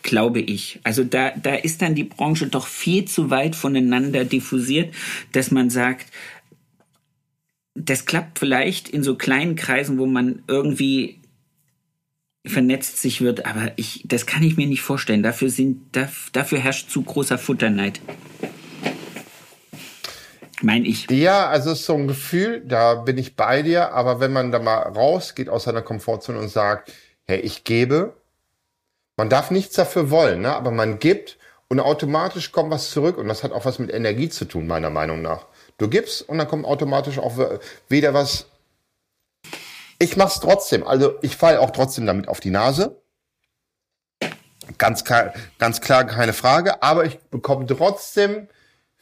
[0.02, 0.80] glaube ich.
[0.82, 4.94] Also da, da ist dann die Branche doch viel zu weit voneinander diffusiert,
[5.32, 6.06] dass man sagt,
[7.74, 11.20] das klappt vielleicht in so kleinen Kreisen, wo man irgendwie
[12.46, 15.22] vernetzt sich wird, aber ich, das kann ich mir nicht vorstellen.
[15.22, 15.80] Dafür, sind,
[16.32, 18.00] dafür herrscht zu großer Futterneid.
[20.62, 21.10] Mein ich.
[21.10, 24.58] Ja, also ist so ein Gefühl, da bin ich bei dir, aber wenn man da
[24.58, 26.92] mal rausgeht aus seiner Komfortzone und sagt,
[27.26, 28.14] hey, ich gebe,
[29.16, 30.54] man darf nichts dafür wollen, ne?
[30.54, 34.28] aber man gibt und automatisch kommt was zurück und das hat auch was mit Energie
[34.28, 35.46] zu tun, meiner Meinung nach.
[35.78, 37.36] Du gibst und dann kommt automatisch auch
[37.88, 38.46] wieder was.
[39.98, 43.00] Ich mach's trotzdem, also ich falle auch trotzdem damit auf die Nase.
[44.78, 48.48] Ganz klar, ganz klar, keine Frage, aber ich bekomme trotzdem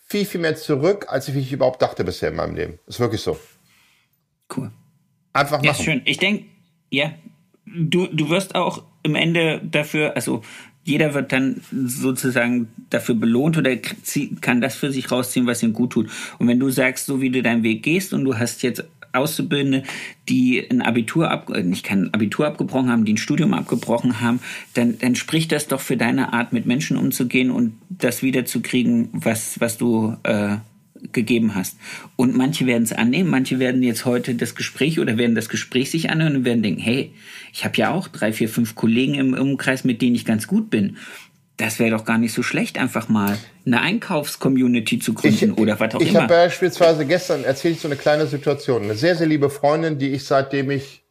[0.07, 2.79] viel, viel mehr zurück, als ich überhaupt dachte bisher in meinem Leben.
[2.87, 3.39] Ist wirklich so.
[4.55, 4.71] Cool.
[5.33, 5.65] Einfach machen.
[5.65, 6.03] Ja, schön.
[6.05, 6.45] Ich denke,
[6.91, 7.13] ja,
[7.67, 10.43] du, du wirst auch im Ende dafür, also
[10.85, 13.75] jeder wird dann sozusagen dafür belohnt oder
[14.41, 16.11] kann das für sich rausziehen, was ihm gut tut.
[16.39, 18.85] Und wenn du sagst, so wie du deinen Weg gehst und du hast jetzt
[19.15, 19.85] Auszubildende,
[20.29, 24.41] die ein Abitur ab, äh, nicht kein Abitur abgebrochen haben, die ein Studium abgebrochen haben,
[24.75, 29.61] dann, dann spricht das doch für deine Art, mit Menschen umzugehen und das wiederzukriegen, was,
[29.61, 30.57] was du äh,
[31.13, 31.77] gegeben hast.
[32.17, 35.91] Und manche werden es annehmen, manche werden jetzt heute das Gespräch oder werden das Gespräch
[35.91, 37.13] sich anhören und werden denken, hey,
[37.53, 40.71] ich habe ja auch drei, vier, fünf Kollegen im Umkreis, mit denen ich ganz gut
[40.71, 40.97] bin.
[41.57, 45.79] Das wäre doch gar nicht so schlecht, einfach mal eine Einkaufscommunity zu gründen ich, oder
[45.79, 46.19] was auch ich immer.
[46.19, 48.83] Ich habe beispielsweise gestern erzählt so eine kleine Situation.
[48.83, 51.05] Eine sehr, sehr liebe Freundin, die ich seitdem ich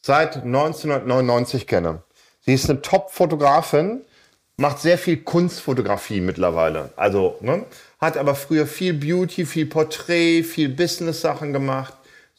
[0.00, 2.02] seit 1999 kenne.
[2.40, 4.02] Sie ist eine Top-Fotografin,
[4.56, 6.92] macht sehr viel Kunstfotografie mittlerweile.
[6.96, 7.64] Also, ne?
[8.04, 11.94] Hat aber früher viel Beauty, viel Porträt, viel Business-Sachen gemacht.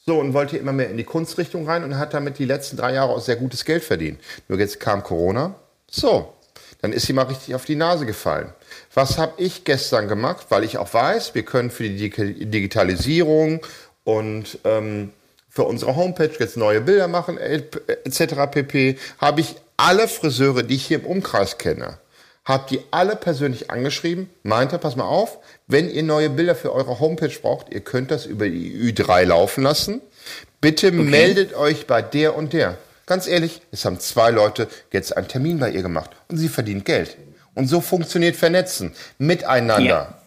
[0.06, 2.94] So, und wollte immer mehr in die Kunstrichtung rein und hat damit die letzten drei
[2.94, 4.20] Jahre auch sehr gutes Geld verdient.
[4.48, 5.56] Nur jetzt kam Corona.
[5.90, 6.34] So,
[6.82, 8.54] dann ist sie mal richtig auf die Nase gefallen.
[8.94, 10.48] Was habe ich gestern gemacht?
[10.50, 12.10] Weil ich auch weiß, wir können für die
[12.46, 13.66] Digitalisierung
[14.04, 15.12] und ähm,
[15.50, 18.36] für unsere Homepage jetzt neue Bilder machen, etc.
[18.52, 19.00] pp.
[19.18, 21.98] Habe ich alle Friseure, die ich hier im Umkreis kenne,
[22.44, 27.00] habe die alle persönlich angeschrieben, meinte, pass mal auf, wenn ihr neue Bilder für eure
[27.00, 30.02] Homepage braucht, ihr könnt das über die Ü3 laufen lassen.
[30.62, 30.98] Bitte okay.
[30.98, 32.78] meldet euch bei der und der.
[33.06, 36.86] Ganz ehrlich, es haben zwei Leute jetzt einen Termin bei ihr gemacht und sie verdient
[36.86, 37.18] Geld.
[37.54, 39.86] Und so funktioniert Vernetzen miteinander.
[39.86, 40.22] Ja.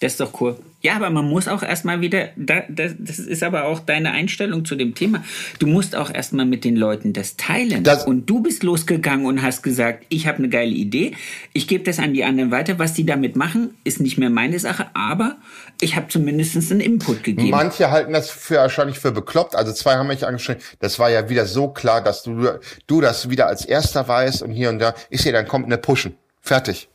[0.00, 0.56] Das ist doch cool.
[0.82, 4.64] Ja, aber man muss auch erstmal wieder, da, das, das ist aber auch deine Einstellung
[4.64, 5.24] zu dem Thema.
[5.58, 7.82] Du musst auch erstmal mit den Leuten das teilen.
[7.82, 11.14] Das und du bist losgegangen und hast gesagt, ich habe eine geile Idee,
[11.54, 12.78] ich gebe das an die anderen weiter.
[12.78, 15.38] Was die damit machen, ist nicht mehr meine Sache, aber
[15.80, 17.50] ich habe zumindest einen Input gegeben.
[17.50, 19.56] Manche halten das für wahrscheinlich für bekloppt.
[19.56, 22.48] Also zwei haben mich angeschrieben, das war ja wieder so klar, dass du,
[22.86, 24.94] du das wieder als erster weißt und hier und da.
[25.10, 26.16] Ich sehe, dann kommt eine Pushen.
[26.42, 26.88] Fertig.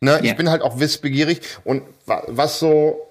[0.00, 0.12] Ne?
[0.12, 0.20] Ja.
[0.22, 3.06] Ich bin halt auch wissbegierig und was so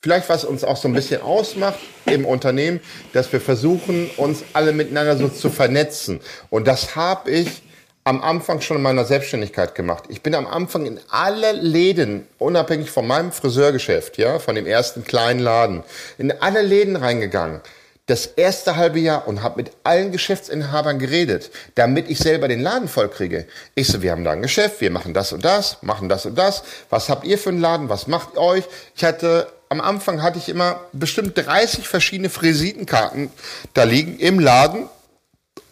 [0.00, 2.80] vielleicht was uns auch so ein bisschen ausmacht im Unternehmen,
[3.12, 6.20] dass wir versuchen, uns alle miteinander so zu vernetzen.
[6.50, 7.62] Und das habe ich
[8.04, 10.04] am Anfang schon in meiner Selbstständigkeit gemacht.
[10.08, 15.04] Ich bin am Anfang in alle Läden, unabhängig von meinem Friseurgeschäft, ja, von dem ersten
[15.04, 15.82] kleinen Laden,
[16.16, 17.60] in alle Läden reingegangen.
[18.06, 22.88] Das erste halbe Jahr und habe mit allen Geschäftsinhabern geredet, damit ich selber den Laden
[22.88, 23.46] vollkriege.
[23.74, 26.38] Ich so, wir haben da ein Geschäft, wir machen das und das, machen das und
[26.38, 26.62] das.
[26.88, 27.90] Was habt ihr für einen Laden?
[27.90, 28.64] Was macht euch?
[28.96, 33.30] Ich hatte am Anfang hatte ich immer bestimmt 30 verschiedene Visitenkarten
[33.74, 34.88] da liegen im Laden.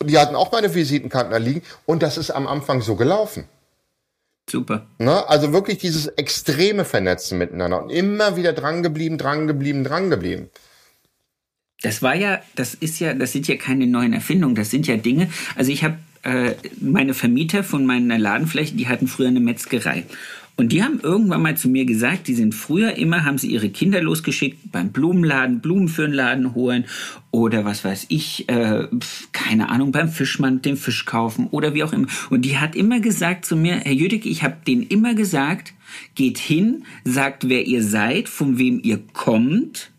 [0.04, 3.44] Die hatten auch meine Visitenkarten da liegen und das ist am Anfang so gelaufen.
[4.48, 4.86] Super.
[4.98, 5.28] Ne?
[5.28, 10.50] Also wirklich dieses extreme Vernetzen miteinander und immer wieder dran geblieben, dran geblieben, dran geblieben.
[11.82, 14.96] Das war ja, das ist ja, das sind ja keine neuen Erfindungen, das sind ja
[14.96, 15.30] Dinge.
[15.56, 20.04] Also ich habe äh, meine Vermieter von meiner Ladenfläche, die hatten früher eine Metzgerei.
[20.58, 23.68] Und die haben irgendwann mal zu mir gesagt, die sind früher immer, haben sie ihre
[23.68, 26.86] Kinder losgeschickt beim Blumenladen, Blumen für den Laden holen
[27.30, 28.88] oder was weiß ich, äh,
[29.32, 32.06] keine Ahnung, beim Fischmann den Fisch kaufen oder wie auch immer.
[32.30, 35.74] Und die hat immer gesagt zu mir, Herr Jüdicke, ich habe denen immer gesagt,
[36.14, 39.90] geht hin, sagt, wer ihr seid, von wem ihr kommt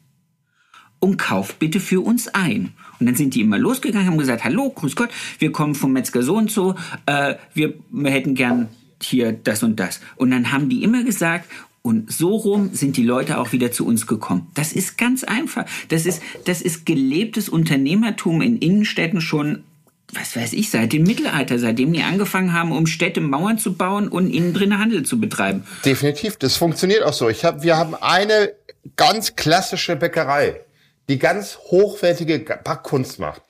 [0.99, 2.73] und kauft bitte für uns ein.
[2.99, 6.23] Und dann sind die immer losgegangen, haben gesagt, hallo, grüß Gott, wir kommen vom Metzger
[6.23, 6.73] so und so,
[7.05, 8.69] äh, wir, wir hätten gern
[9.01, 9.99] hier das und das.
[10.15, 11.45] Und dann haben die immer gesagt,
[11.87, 14.51] und so rum sind die Leute auch wieder zu uns gekommen.
[14.55, 15.65] Das ist ganz einfach.
[15.87, 19.63] Das ist, das ist gelebtes Unternehmertum in Innenstädten schon,
[20.11, 24.09] was weiß ich, seit dem Mittelalter, seitdem die angefangen haben, um Städte Mauern zu bauen
[24.09, 25.63] und innen drin Handel zu betreiben.
[25.85, 27.29] Definitiv, das funktioniert auch so.
[27.29, 28.51] Ich hab, wir haben eine
[28.97, 30.61] ganz klassische Bäckerei,
[31.07, 33.43] die ganz hochwertige Backkunst macht.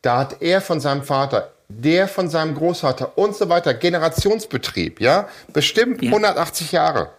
[0.00, 5.28] Da hat er von seinem Vater der von seinem Großvater und so weiter, Generationsbetrieb, ja,
[5.52, 6.10] bestimmt ja.
[6.10, 7.10] 180 Jahre.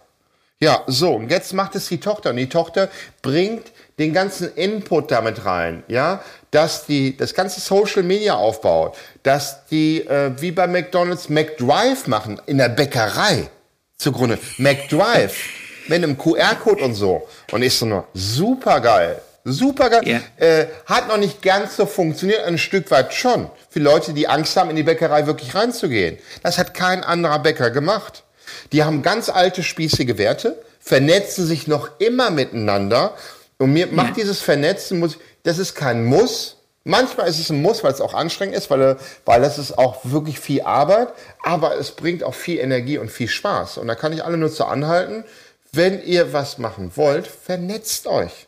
[0.60, 2.88] Ja, so, und jetzt macht es die Tochter und die Tochter
[3.22, 9.66] bringt den ganzen Input damit rein, ja, dass die das ganze Social Media aufbaut, dass
[9.66, 13.50] die äh, wie bei McDonald's McDrive machen in der Bäckerei
[13.98, 14.38] zugrunde.
[14.58, 15.36] McDrive.
[15.88, 17.26] mit einem QR-Code und so.
[17.52, 19.20] Und ich so nur, super geil.
[19.44, 20.02] Super geil.
[20.06, 20.20] Ja.
[20.44, 23.50] Äh, hat noch nicht ganz so funktioniert, ein Stück weit schon.
[23.68, 26.18] Für Leute, die Angst haben, in die Bäckerei wirklich reinzugehen.
[26.42, 28.24] Das hat kein anderer Bäcker gemacht.
[28.72, 33.14] Die haben ganz alte, spießige Werte, vernetzen sich noch immer miteinander.
[33.58, 36.56] Und mir macht dieses Vernetzen, muss, das ist kein Muss.
[36.84, 40.00] Manchmal ist es ein Muss, weil es auch anstrengend ist, weil, weil das ist auch
[40.04, 41.08] wirklich viel Arbeit.
[41.42, 43.76] Aber es bringt auch viel Energie und viel Spaß.
[43.76, 45.24] Und da kann ich alle nur zu anhalten.
[45.70, 48.43] Wenn ihr was machen wollt, vernetzt euch.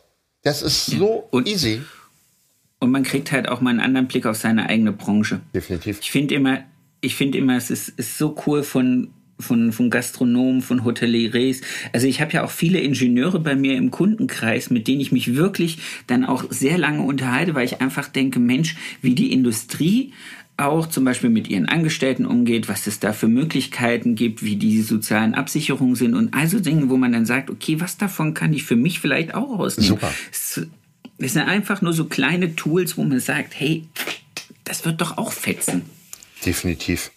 [0.47, 1.81] Das ist so Und- easy.
[2.79, 5.41] Und man kriegt halt auch mal einen anderen Blick auf seine eigene Branche.
[5.53, 5.99] Definitiv.
[6.01, 6.59] Ich finde immer,
[7.01, 11.61] ich finde immer, es ist, ist so cool von, von, von Gastronomen, von Hoteliers.
[11.91, 15.35] Also ich habe ja auch viele Ingenieure bei mir im Kundenkreis, mit denen ich mich
[15.35, 20.13] wirklich dann auch sehr lange unterhalte, weil ich einfach denke, Mensch, wie die Industrie
[20.57, 24.81] auch zum Beispiel mit ihren Angestellten umgeht, was es da für Möglichkeiten gibt, wie die
[24.81, 28.63] sozialen Absicherungen sind und also Dinge, wo man dann sagt, okay, was davon kann ich
[28.63, 29.89] für mich vielleicht auch rausnehmen.
[29.89, 30.11] Super.
[30.31, 30.61] Es,
[31.19, 33.87] es sind einfach nur so kleine Tools, wo man sagt, hey,
[34.63, 35.83] das wird doch auch fetzen.
[36.43, 37.11] Definitiv.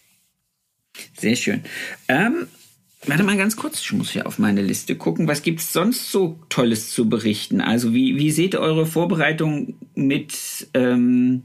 [1.19, 1.63] Sehr schön.
[2.09, 2.47] Ähm,
[3.07, 5.29] warte mal ganz kurz, ich muss hier auf meine Liste gucken.
[5.29, 7.63] Was gibt's sonst so Tolles zu berichten?
[7.63, 11.43] Also wie, wie seht ihr eure Vorbereitung mit, ähm,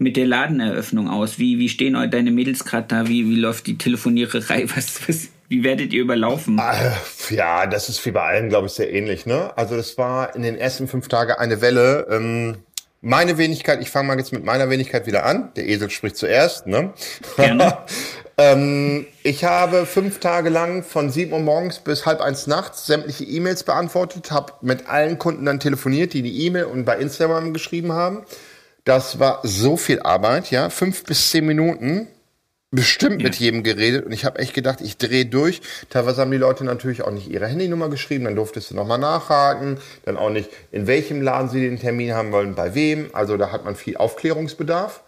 [0.00, 1.38] mit der Ladeneröffnung aus?
[1.38, 3.08] Wie, wie stehen euch deine Mädels gerade da?
[3.08, 4.64] Wie, wie läuft die Telefoniererei?
[4.74, 6.58] Was, was, wie werdet ihr überlaufen?
[6.58, 9.26] Äh, Ja, das ist wie bei allen, glaube ich, sehr ähnlich.
[9.26, 9.56] Ne?
[9.56, 12.06] Also das war in den ersten fünf Tagen eine Welle.
[12.10, 12.56] Ähm,
[13.02, 15.50] meine Wenigkeit, ich fange mal jetzt mit meiner Wenigkeit wieder an.
[15.56, 16.66] Der Esel spricht zuerst.
[16.66, 16.92] Ne?
[17.36, 17.78] Gerne.
[18.38, 23.24] ähm, ich habe fünf Tage lang von 7 Uhr morgens bis halb eins nachts sämtliche
[23.24, 27.92] E-Mails beantwortet, habe mit allen Kunden dann telefoniert, die die E-Mail und bei Instagram geschrieben
[27.92, 28.24] haben.
[28.84, 32.08] Das war so viel Arbeit, ja, fünf bis zehn Minuten
[32.72, 35.60] bestimmt mit jedem geredet und ich habe echt gedacht, ich drehe durch.
[35.90, 39.78] Teilweise haben die Leute natürlich auch nicht ihre Handynummer geschrieben, dann durftest du nochmal nachhaken,
[40.04, 43.10] dann auch nicht, in welchem Laden sie den Termin haben wollen, bei wem.
[43.12, 45.02] Also da hat man viel Aufklärungsbedarf.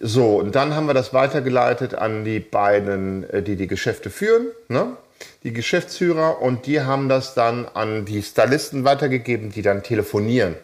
[0.00, 4.48] So, und dann haben wir das weitergeleitet an die beiden, äh, die die Geschäfte führen,
[4.68, 4.96] ne?
[5.44, 10.56] die Geschäftsführer, und die haben das dann an die Stylisten weitergegeben, die dann telefonieren.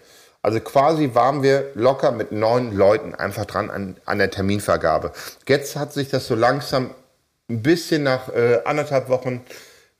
[0.42, 5.12] Also quasi waren wir locker mit neun Leuten einfach dran an, an der Terminvergabe.
[5.46, 6.90] Jetzt hat sich das so langsam
[7.50, 9.42] ein bisschen nach äh, anderthalb Wochen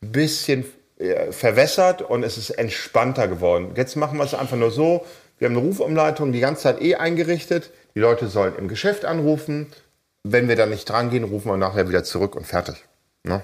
[0.03, 0.64] ein bisschen
[0.99, 3.72] äh, verwässert und es ist entspannter geworden.
[3.76, 5.05] Jetzt machen wir es einfach nur so,
[5.38, 7.70] wir haben eine Rufumleitung die ganze Zeit eh eingerichtet.
[7.95, 9.66] Die Leute sollen im Geschäft anrufen.
[10.22, 12.84] Wenn wir da nicht dran gehen, rufen wir nachher wieder zurück und fertig.
[13.24, 13.43] Ne?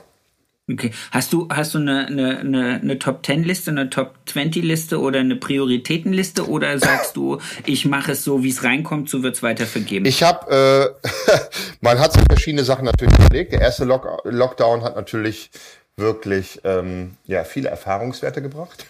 [0.69, 0.91] Okay.
[1.13, 5.01] Hast du, hast du eine, eine, eine, eine Top 10 Liste, eine Top 20 Liste
[5.01, 9.37] oder eine Prioritätenliste oder sagst du, ich mache es so, wie es reinkommt, so wird
[9.37, 10.07] es weiter vergeben?
[10.07, 11.39] Ich habe, äh,
[11.81, 13.53] man hat sich verschiedene Sachen natürlich überlegt.
[13.53, 15.51] Der erste Lock Lockdown hat natürlich
[15.97, 18.87] wirklich ähm, ja, viele Erfahrungswerte gebracht.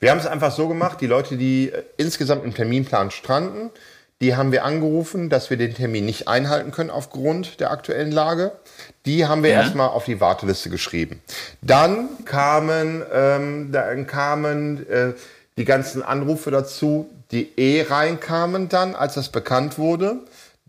[0.00, 3.70] Wir haben es einfach so gemacht, die Leute, die äh, insgesamt im Terminplan stranden,
[4.24, 8.52] die haben wir angerufen, dass wir den Termin nicht einhalten können aufgrund der aktuellen Lage.
[9.04, 9.60] Die haben wir Ja.
[9.60, 11.20] erstmal auf die Warteliste geschrieben.
[11.60, 15.12] Dann kamen, ähm, dann kamen äh,
[15.58, 20.16] die ganzen Anrufe dazu, die eh reinkamen dann, als das bekannt wurde.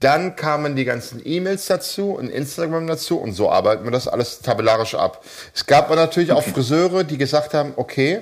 [0.01, 4.41] Dann kamen die ganzen E-Mails dazu und Instagram dazu und so arbeiten wir das alles
[4.41, 5.23] tabellarisch ab.
[5.53, 8.19] Es gab aber natürlich auch Friseure, die gesagt haben, okay,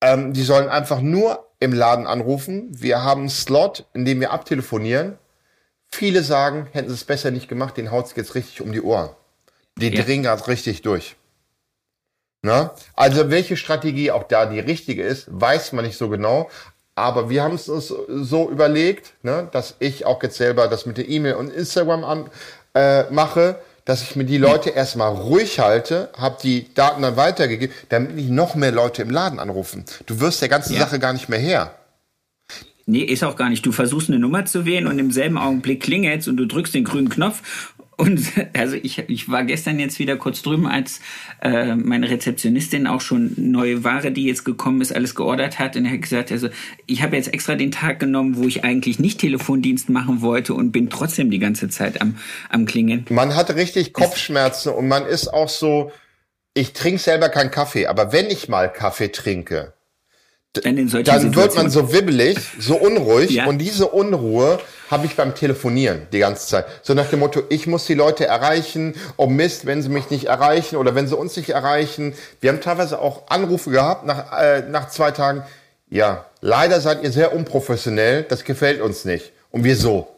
[0.00, 2.68] ähm, die sollen einfach nur im Laden anrufen.
[2.70, 5.18] Wir haben einen Slot, in dem wir abtelefonieren.
[5.92, 9.10] Viele sagen, hätten sie es besser nicht gemacht, den haut's jetzt richtig um die Ohren.
[9.76, 10.02] Die Ja.
[10.02, 11.16] drehen gerade richtig durch.
[12.42, 12.74] Na?
[12.94, 16.48] Also welche Strategie auch da die richtige ist, weiß man nicht so genau.
[16.94, 20.98] Aber wir haben es uns so überlegt, ne, dass ich auch jetzt selber das mit
[20.98, 22.30] der E-Mail und Instagram an,
[22.74, 27.74] äh, mache, dass ich mir die Leute erstmal ruhig halte, habe die Daten dann weitergegeben,
[27.88, 29.84] damit nicht noch mehr Leute im Laden anrufen.
[30.06, 30.80] Du wirst der ganzen Ja.
[30.82, 31.74] Sache gar nicht mehr her.
[32.86, 33.66] Nee, ist auch gar nicht.
[33.66, 36.84] Du versuchst eine Nummer zu wählen und im selben Augenblick klingelt's und du drückst den
[36.84, 37.42] grünen Knopf.
[38.00, 41.00] Und also ich, ich war gestern jetzt wieder kurz drüben, als
[41.42, 45.76] äh, meine Rezeptionistin auch schon neue Ware, die jetzt gekommen ist, alles geordert hat.
[45.76, 46.48] Und er hat gesagt, also
[46.86, 50.72] ich habe jetzt extra den Tag genommen, wo ich eigentlich nicht Telefondienst machen wollte und
[50.72, 52.16] bin trotzdem die ganze Zeit am,
[52.48, 53.04] am Klingeln.
[53.10, 55.92] Man hat richtig Kopfschmerzen und man ist auch so,
[56.54, 59.74] ich trinke selber keinen Kaffee, aber wenn ich mal Kaffee trinke,
[60.52, 60.90] Dann,
[61.36, 63.46] wird man so wibbelig, so unruhig Ja.
[63.46, 64.58] und diese Unruhe
[64.90, 66.66] habe ich beim Telefonieren die ganze Zeit.
[66.82, 70.24] So nach dem Motto, ich muss die Leute erreichen, oh Mist, wenn sie mich nicht
[70.24, 72.14] erreichen oder wenn sie uns nicht erreichen.
[72.40, 75.44] Wir haben teilweise auch Anrufe gehabt nach, äh, nach zwei Tagen.
[75.88, 79.30] Ja, leider seid ihr sehr unprofessionell, das gefällt uns nicht.
[79.52, 80.08] Und wir so,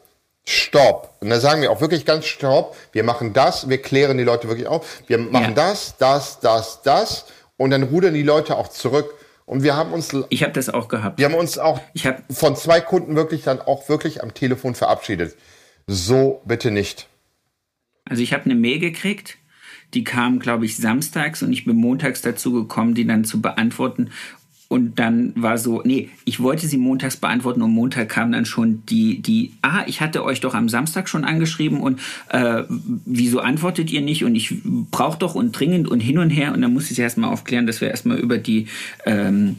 [0.45, 1.11] Stopp.
[1.21, 2.75] Und da sagen wir auch wirklich ganz Stopp.
[2.93, 4.87] Wir machen das, wir klären die Leute wirklich auf.
[5.07, 5.69] Wir machen Ja.
[5.69, 7.27] das, das, das, das.
[7.59, 9.13] und dann rudern die Leute auch zurück.
[9.45, 10.15] Und wir haben uns.
[10.29, 11.19] Ich habe das auch gehabt.
[11.19, 14.75] Wir haben uns auch ich hab, von zwei Kunden wirklich dann auch wirklich am Telefon
[14.75, 15.37] verabschiedet.
[15.87, 17.09] So bitte nicht.
[18.05, 19.39] Also ich habe eine Mail gekriegt,
[19.95, 24.11] die kam, glaube ich, samstags und ich bin montags dazu gekommen, die dann zu beantworten.
[24.73, 28.83] Und dann war so, nee, ich wollte sie montags beantworten und Montag kam dann schon
[28.87, 32.01] die, die, ah, ich hatte euch doch am Samstag schon angeschrieben und
[32.31, 32.63] äh,
[33.05, 34.25] wieso antwortet ihr nicht?
[34.25, 34.55] Und ich
[34.91, 36.55] brauche doch und dringend und hin und her.
[36.55, 38.67] Und dann musste ich erstmal aufklären, dass wir erstmal über die
[39.05, 39.57] ähm,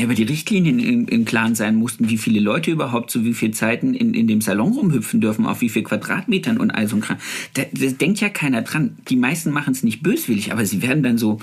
[0.00, 3.50] über die Richtlinien im, im Klaren sein mussten, wie viele Leute überhaupt zu wie viel
[3.50, 7.02] Zeiten in, in dem Salon rumhüpfen dürfen, auf wie viel Quadratmetern und all so ein
[7.02, 7.18] Kram.
[7.54, 8.96] Da, da denkt ja keiner dran.
[9.08, 11.40] Die meisten machen es nicht böswillig, aber sie werden dann so,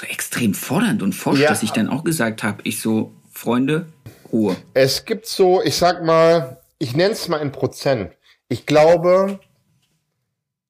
[0.00, 1.48] so extrem fordernd und forsch, ja.
[1.48, 3.86] dass ich dann auch gesagt habe, ich so, Freunde,
[4.32, 4.56] Ruhe.
[4.74, 8.12] Es gibt so, ich sag mal, ich nenne es mal in Prozent.
[8.48, 9.40] Ich glaube,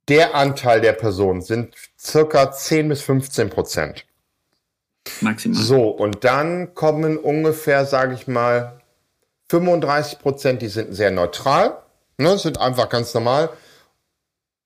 [0.09, 4.07] der Anteil der Personen sind circa 10 bis 15 Prozent.
[5.21, 5.63] Maximal.
[5.63, 8.81] So, und dann kommen ungefähr, sage ich mal,
[9.51, 11.79] 35 Prozent, die sind sehr neutral,
[12.19, 13.51] ne, sind einfach ganz normal.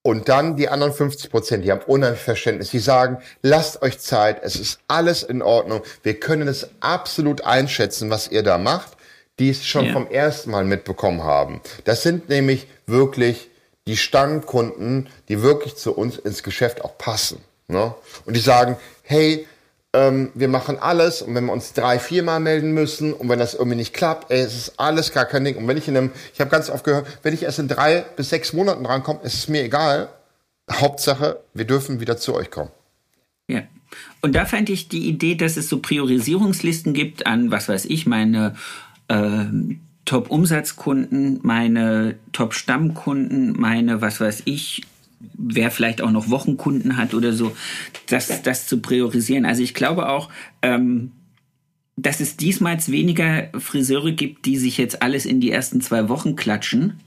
[0.06, 2.68] Und dann die anderen 50 Prozent, die haben unheimlich Verständnis.
[2.68, 5.82] Die sagen, lasst euch Zeit, es ist alles in Ordnung.
[6.02, 8.98] Wir können es absolut einschätzen, was ihr da macht,
[9.38, 9.92] die es schon ja.
[9.94, 11.62] vom ersten Mal mitbekommen haben.
[11.84, 13.48] Das sind nämlich wirklich
[13.86, 17.42] die Stammkunden, die wirklich zu uns ins Geschäft auch passen.
[17.68, 17.94] Ne?
[18.26, 19.46] Und die sagen, hey,
[19.94, 23.54] ähm, wir machen alles und wenn wir uns drei, viermal melden müssen und wenn das
[23.54, 25.56] irgendwie nicht klappt, ey, es ist alles gar kein Ding.
[25.56, 28.04] Und wenn ich in einem, ich habe ganz oft gehört, wenn ich erst in drei
[28.16, 30.08] bis sechs Monaten rankomme, ist es mir egal.
[30.70, 32.70] Hauptsache, wir dürfen wieder zu euch kommen.
[33.48, 33.62] Ja.
[34.20, 38.06] Und da fand ich die Idee, dass es so Priorisierungslisten gibt an, was weiß ich,
[38.06, 38.56] meine
[39.06, 39.44] äh,
[40.06, 44.82] Top-Umsatzkunden, meine Top-Stammkunden, meine, was weiß ich,
[45.34, 47.56] wer vielleicht auch noch Wochenkunden hat oder so,
[48.08, 49.44] das, das zu priorisieren.
[49.44, 50.28] Also ich glaube auch,
[50.62, 51.12] ähm,
[51.96, 56.36] dass es diesmal weniger Friseure gibt, die sich jetzt alles in die ersten zwei Wochen
[56.36, 57.00] klatschen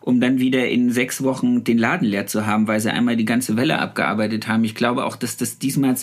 [0.00, 3.24] um dann wieder in sechs Wochen den Laden leer zu haben, weil sie einmal die
[3.24, 4.64] ganze Welle abgearbeitet haben.
[4.64, 5.94] Ich glaube auch, dass das diesmal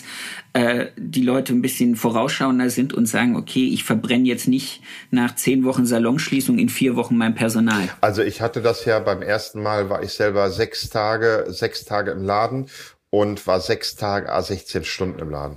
[0.52, 5.34] äh, die Leute ein bisschen vorausschauender sind und sagen, okay, ich verbrenne jetzt nicht nach
[5.34, 7.88] zehn Wochen Salonschließung in vier Wochen mein Personal.
[8.00, 12.10] Also ich hatte das ja beim ersten Mal, war ich selber sechs Tage, sechs Tage
[12.10, 12.66] im Laden
[13.10, 15.56] und war sechs Tage, a 16 Stunden im Laden.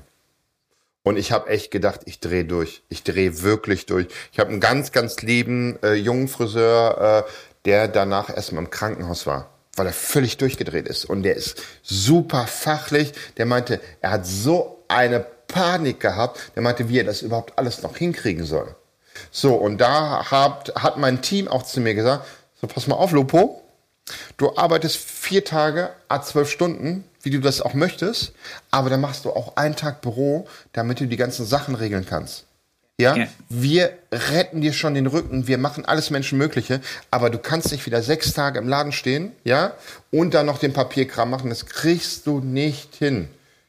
[1.04, 2.84] Und ich habe echt gedacht, ich drehe durch.
[2.90, 4.08] Ich drehe wirklich durch.
[4.32, 7.32] Ich habe einen ganz, ganz lieben äh, jungen Friseur, äh,
[7.66, 11.06] der danach erstmal im Krankenhaus war, weil er völlig durchgedreht ist.
[11.06, 13.14] Und der ist super fachlich.
[13.38, 16.52] Der meinte, er hat so eine Panik gehabt.
[16.56, 18.76] Der meinte, wie er das überhaupt alles noch hinkriegen soll.
[19.30, 22.26] So, und da hat, hat mein Team auch zu mir gesagt,
[22.60, 23.62] so pass mal auf, Lupo,
[24.38, 28.34] du arbeitest vier Tage, a zwölf Stunden, wie du das auch möchtest,
[28.72, 32.46] aber dann machst du auch einen Tag Büro, damit du die ganzen Sachen regeln kannst.
[33.02, 33.16] Ja?
[33.16, 33.28] ja?
[33.50, 38.02] wir retten dir schon den Rücken, wir machen alles Menschenmögliche, aber du kannst nicht wieder
[38.02, 39.74] sechs Tage im Laden stehen, ja,
[40.12, 43.28] und dann noch den Papierkram machen, das kriegst du nicht hin.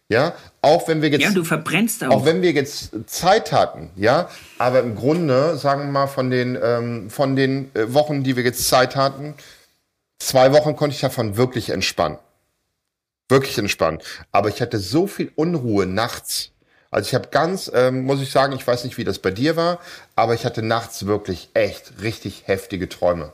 [0.09, 1.23] Ja, auch wenn wir jetzt.
[1.23, 2.11] Ja, du verbrennst auch.
[2.11, 4.29] Auch wenn wir jetzt Zeit hatten, ja,
[4.59, 8.45] aber im Grunde, sagen wir mal, von den, ähm, von den äh, Wochen, die wir
[8.45, 9.35] jetzt Zeit hatten,
[10.19, 12.19] zwei Wochen konnte ich davon wirklich entspannen.
[13.31, 14.01] Wirklich entspannen.
[14.33, 16.51] Aber ich hatte so viel Unruhe nachts,
[16.93, 19.57] also ich habe ganz, ähm, muss ich sagen, ich weiß nicht, wie das bei dir
[19.57, 19.81] war,
[20.15, 23.33] aber ich hatte nachts wirklich echt richtig heftige Träume.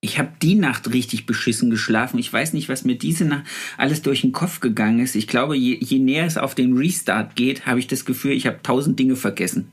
[0.00, 2.18] Ich habe die Nacht richtig beschissen geschlafen.
[2.18, 3.44] Ich weiß nicht, was mir diese Nacht
[3.76, 5.14] alles durch den Kopf gegangen ist.
[5.14, 8.46] Ich glaube, je, je näher es auf den Restart geht, habe ich das Gefühl, ich
[8.46, 9.70] habe tausend Dinge vergessen.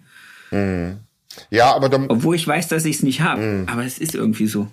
[0.52, 0.98] Mhm.
[1.50, 3.70] Ja, aber dann, obwohl ich weiß, dass ich es nicht habe, mhm.
[3.70, 4.68] aber es ist irgendwie so.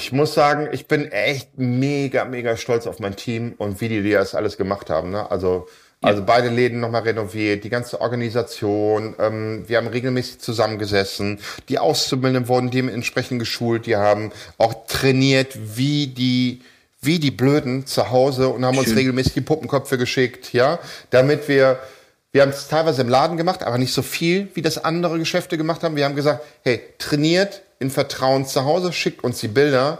[0.00, 4.08] Ich muss sagen, ich bin echt mega, mega stolz auf mein Team und wie die
[4.10, 5.10] das alles gemacht haben.
[5.10, 5.30] Ne?
[5.30, 5.66] Also
[6.00, 9.16] also beide Läden nochmal renoviert, die ganze Organisation.
[9.18, 11.40] Ähm, wir haben regelmäßig zusammengesessen.
[11.68, 13.86] Die Auszubildenden wurden dementsprechend geschult.
[13.86, 16.62] Die haben auch trainiert, wie die
[17.00, 18.86] wie die Blöden zu Hause und haben Schön.
[18.86, 20.80] uns regelmäßig die Puppenköpfe geschickt, ja,
[21.10, 21.78] damit wir
[22.32, 25.56] wir haben es teilweise im Laden gemacht, aber nicht so viel, wie das andere Geschäfte
[25.56, 25.96] gemacht haben.
[25.96, 29.98] Wir haben gesagt, hey, trainiert in Vertrauen zu Hause, schickt uns die Bilder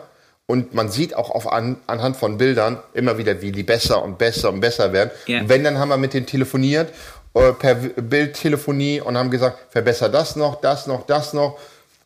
[0.50, 4.16] und man sieht auch auf an, anhand von Bildern immer wieder, wie die besser und
[4.16, 5.10] besser und besser werden.
[5.28, 5.42] Yeah.
[5.42, 6.90] Und wenn, dann haben wir mit denen telefoniert,
[7.34, 11.58] äh, per Bildtelefonie und haben gesagt, verbessere das noch, das noch, das noch.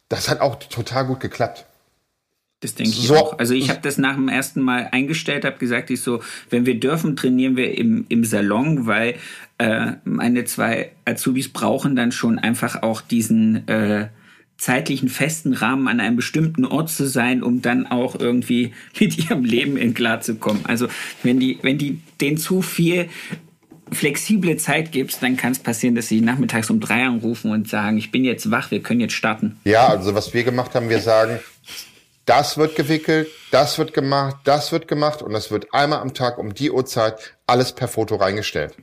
[0.09, 1.65] Das hat auch total gut geklappt.
[2.59, 3.17] Das denke ich so.
[3.17, 3.39] auch.
[3.39, 6.21] Also ich habe das nach dem ersten Mal eingestellt, habe gesagt, ich so,
[6.51, 9.15] wenn wir dürfen, trainieren wir im, im Salon, weil
[9.59, 14.09] äh, meine zwei Azubis brauchen dann schon einfach auch diesen äh,
[14.59, 19.45] zeitlichen festen Rahmen an einem bestimmten Ort zu sein, um dann auch irgendwie mit ihrem
[19.45, 20.61] Leben in klar zu kommen.
[20.65, 20.89] Also
[21.23, 23.09] wenn die, wenn die den zu viel
[23.91, 27.99] flexible Zeit gibst, dann kann es passieren, dass sie nachmittags um drei anrufen und sagen,
[27.99, 29.61] ich bin jetzt wach, wir können jetzt starten.
[29.65, 31.41] Ja, also was wir gemacht haben, wir sagen,
[32.25, 36.39] das wird gewickelt, das wird gemacht, das wird gemacht und das wird einmal am Tag
[36.39, 38.77] um die Uhrzeit alles per Foto reingestellt.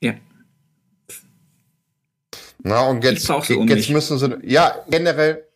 [0.00, 0.14] Ja.
[2.66, 5.46] Na, und jetzt, um jetzt müssen sie, ja, generell,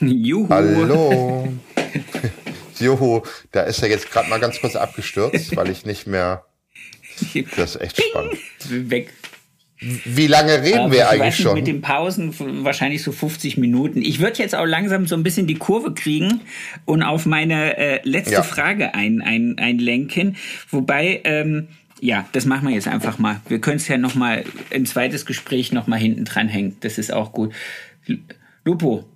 [0.00, 0.48] Juhu.
[0.48, 1.52] Hallo.
[2.78, 3.20] Juhu,
[3.52, 6.46] da ist er jetzt gerade mal ganz kurz abgestürzt, weil ich nicht mehr.
[7.56, 8.38] Das ist echt spannend.
[8.70, 9.12] Weg.
[9.80, 11.54] Wie lange reden Aber wir eigentlich schon?
[11.54, 14.02] Mit den Pausen wahrscheinlich so 50 Minuten.
[14.02, 16.42] Ich würde jetzt auch langsam so ein bisschen die Kurve kriegen
[16.84, 18.42] und auf meine äh, letzte ja.
[18.42, 20.36] Frage ein, ein, einlenken.
[20.68, 21.68] Wobei, ähm,
[21.98, 23.40] ja, das machen wir jetzt einfach mal.
[23.48, 26.76] Wir können es ja noch mal ein zweites Gespräch noch mal hinten dran hängen.
[26.80, 27.54] Das ist auch gut.
[28.66, 29.06] Lupo,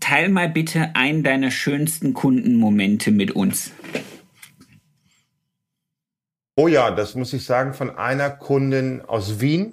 [0.00, 3.70] teil mal bitte einen deiner schönsten Kundenmomente mit uns.
[6.56, 9.72] Oh ja, das muss ich sagen von einer Kundin aus Wien.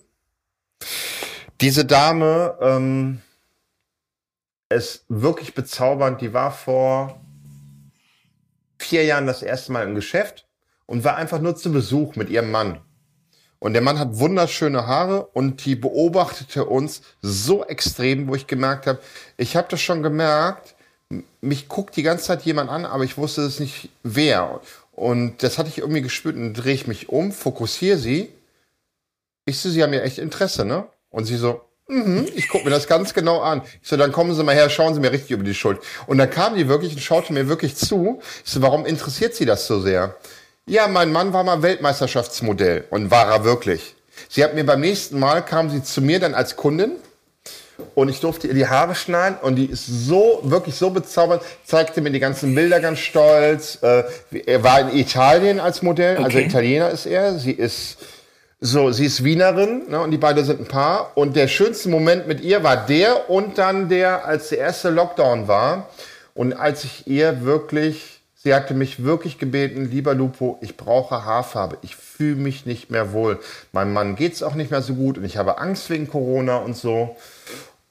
[1.62, 3.22] Diese Dame ähm,
[4.70, 6.20] ist wirklich bezaubernd.
[6.20, 7.22] Die war vor
[8.80, 10.48] vier Jahren das erste Mal im Geschäft
[10.88, 12.82] und war einfach nur zu Besuch mit ihrem Mann.
[13.60, 18.88] Und der Mann hat wunderschöne Haare und die beobachtete uns so extrem, wo ich gemerkt
[18.88, 19.00] habe,
[19.38, 20.74] ich habe das schon gemerkt,
[21.42, 24.62] mich guckt die ganze Zeit jemand an, aber ich wusste es nicht wer.
[24.94, 28.30] Und das hatte ich irgendwie gespürt und drehe ich mich um, fokussiere sie.
[29.46, 30.88] Ich so, sie haben ja echt Interesse, ne?
[31.12, 33.62] Und sie so, mhm, ich gucke mir das ganz genau an.
[33.82, 35.80] Ich so, dann kommen Sie mal her, schauen Sie mir richtig über die Schuld.
[36.08, 38.20] Und dann kam die wirklich und schaute mir wirklich zu.
[38.44, 40.16] Ich so, warum interessiert Sie das so sehr?
[40.66, 43.96] Ja, mein Mann war mal Weltmeisterschaftsmodell und war er wirklich.
[44.30, 46.94] Sie hat mir beim nächsten Mal, kam sie zu mir dann als Kundin
[47.96, 52.02] und ich durfte ihr die Haare schneiden und die ist so, wirklich so bezaubernd, zeigte
[52.02, 53.80] mir die ganzen Bilder ganz stolz.
[53.82, 54.04] Äh,
[54.46, 56.38] er war in Italien als Modell, also okay.
[56.38, 57.38] also Italiener ist er.
[57.40, 57.98] Sie ist
[58.64, 61.12] so, sie ist Wienerin ne, und die beiden sind ein Paar.
[61.16, 65.48] Und der schönste Moment mit ihr war der und dann der, als der erste Lockdown
[65.48, 65.90] war.
[66.36, 71.78] Und als ich ihr wirklich Sie hatte mich wirklich gebeten, lieber Lupo, ich brauche Haarfarbe.
[71.84, 73.40] Ich fühle mich nicht mehr wohl.
[73.72, 76.58] Meinem Mann geht es auch nicht mehr so gut und ich habe Angst wegen Corona
[76.58, 77.16] und so.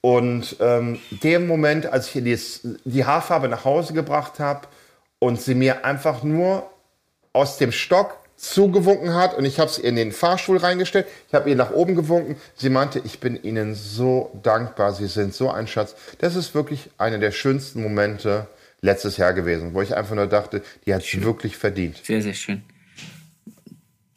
[0.01, 2.39] Und ähm, der Moment, als ich ihr die,
[2.85, 4.67] die Haarfarbe nach Hause gebracht habe
[5.21, 6.69] und sie mir einfach nur
[7.33, 11.07] aus dem Stock zugewunken hat und ich habe sie in den Fahrstuhl reingestellt.
[11.29, 12.37] Ich habe ihr nach oben gewunken.
[12.57, 14.95] Sie meinte, ich bin Ihnen so dankbar.
[14.95, 15.95] Sie sind so ein Schatz.
[16.19, 18.47] Das ist wirklich einer der schönsten Momente,
[18.81, 22.01] letztes Jahr gewesen, wo ich einfach nur dachte, die hat es wirklich verdient.
[22.03, 22.63] Sehr, sehr schön.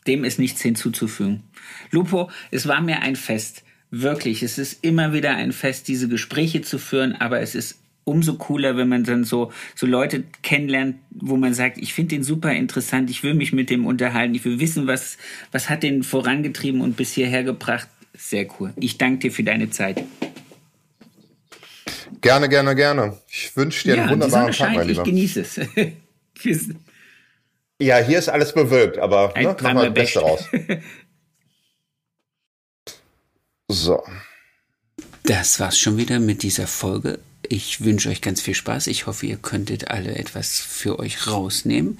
[0.07, 1.43] Dem ist nichts hinzuzufügen.
[1.91, 3.63] Lupo, es war mir ein Fest.
[3.91, 8.35] Wirklich, es ist immer wieder ein Fest, diese Gespräche zu führen, aber es ist umso
[8.35, 12.51] cooler, wenn man dann so, so Leute kennenlernt, wo man sagt, ich finde den super
[12.51, 15.17] interessant, ich will mich mit dem unterhalten, ich will wissen, was,
[15.51, 17.87] was hat den vorangetrieben und bis hierher gebracht.
[18.15, 18.73] Sehr cool.
[18.75, 20.03] Ich danke dir für deine Zeit.
[22.21, 23.17] Gerne, gerne, gerne.
[23.27, 25.01] Ich wünsche dir ja, einen wunderbaren die Sonne Tag, mein Lieber.
[25.01, 25.55] Ich genieße es.
[27.79, 30.47] ja, hier ist alles bewölkt, aber ne, machen wir das Beste raus.
[33.67, 34.03] so.
[35.23, 37.19] Das war's schon wieder mit dieser Folge.
[37.49, 38.87] Ich wünsche euch ganz viel Spaß.
[38.87, 41.99] Ich hoffe, ihr könntet alle etwas für euch rausnehmen.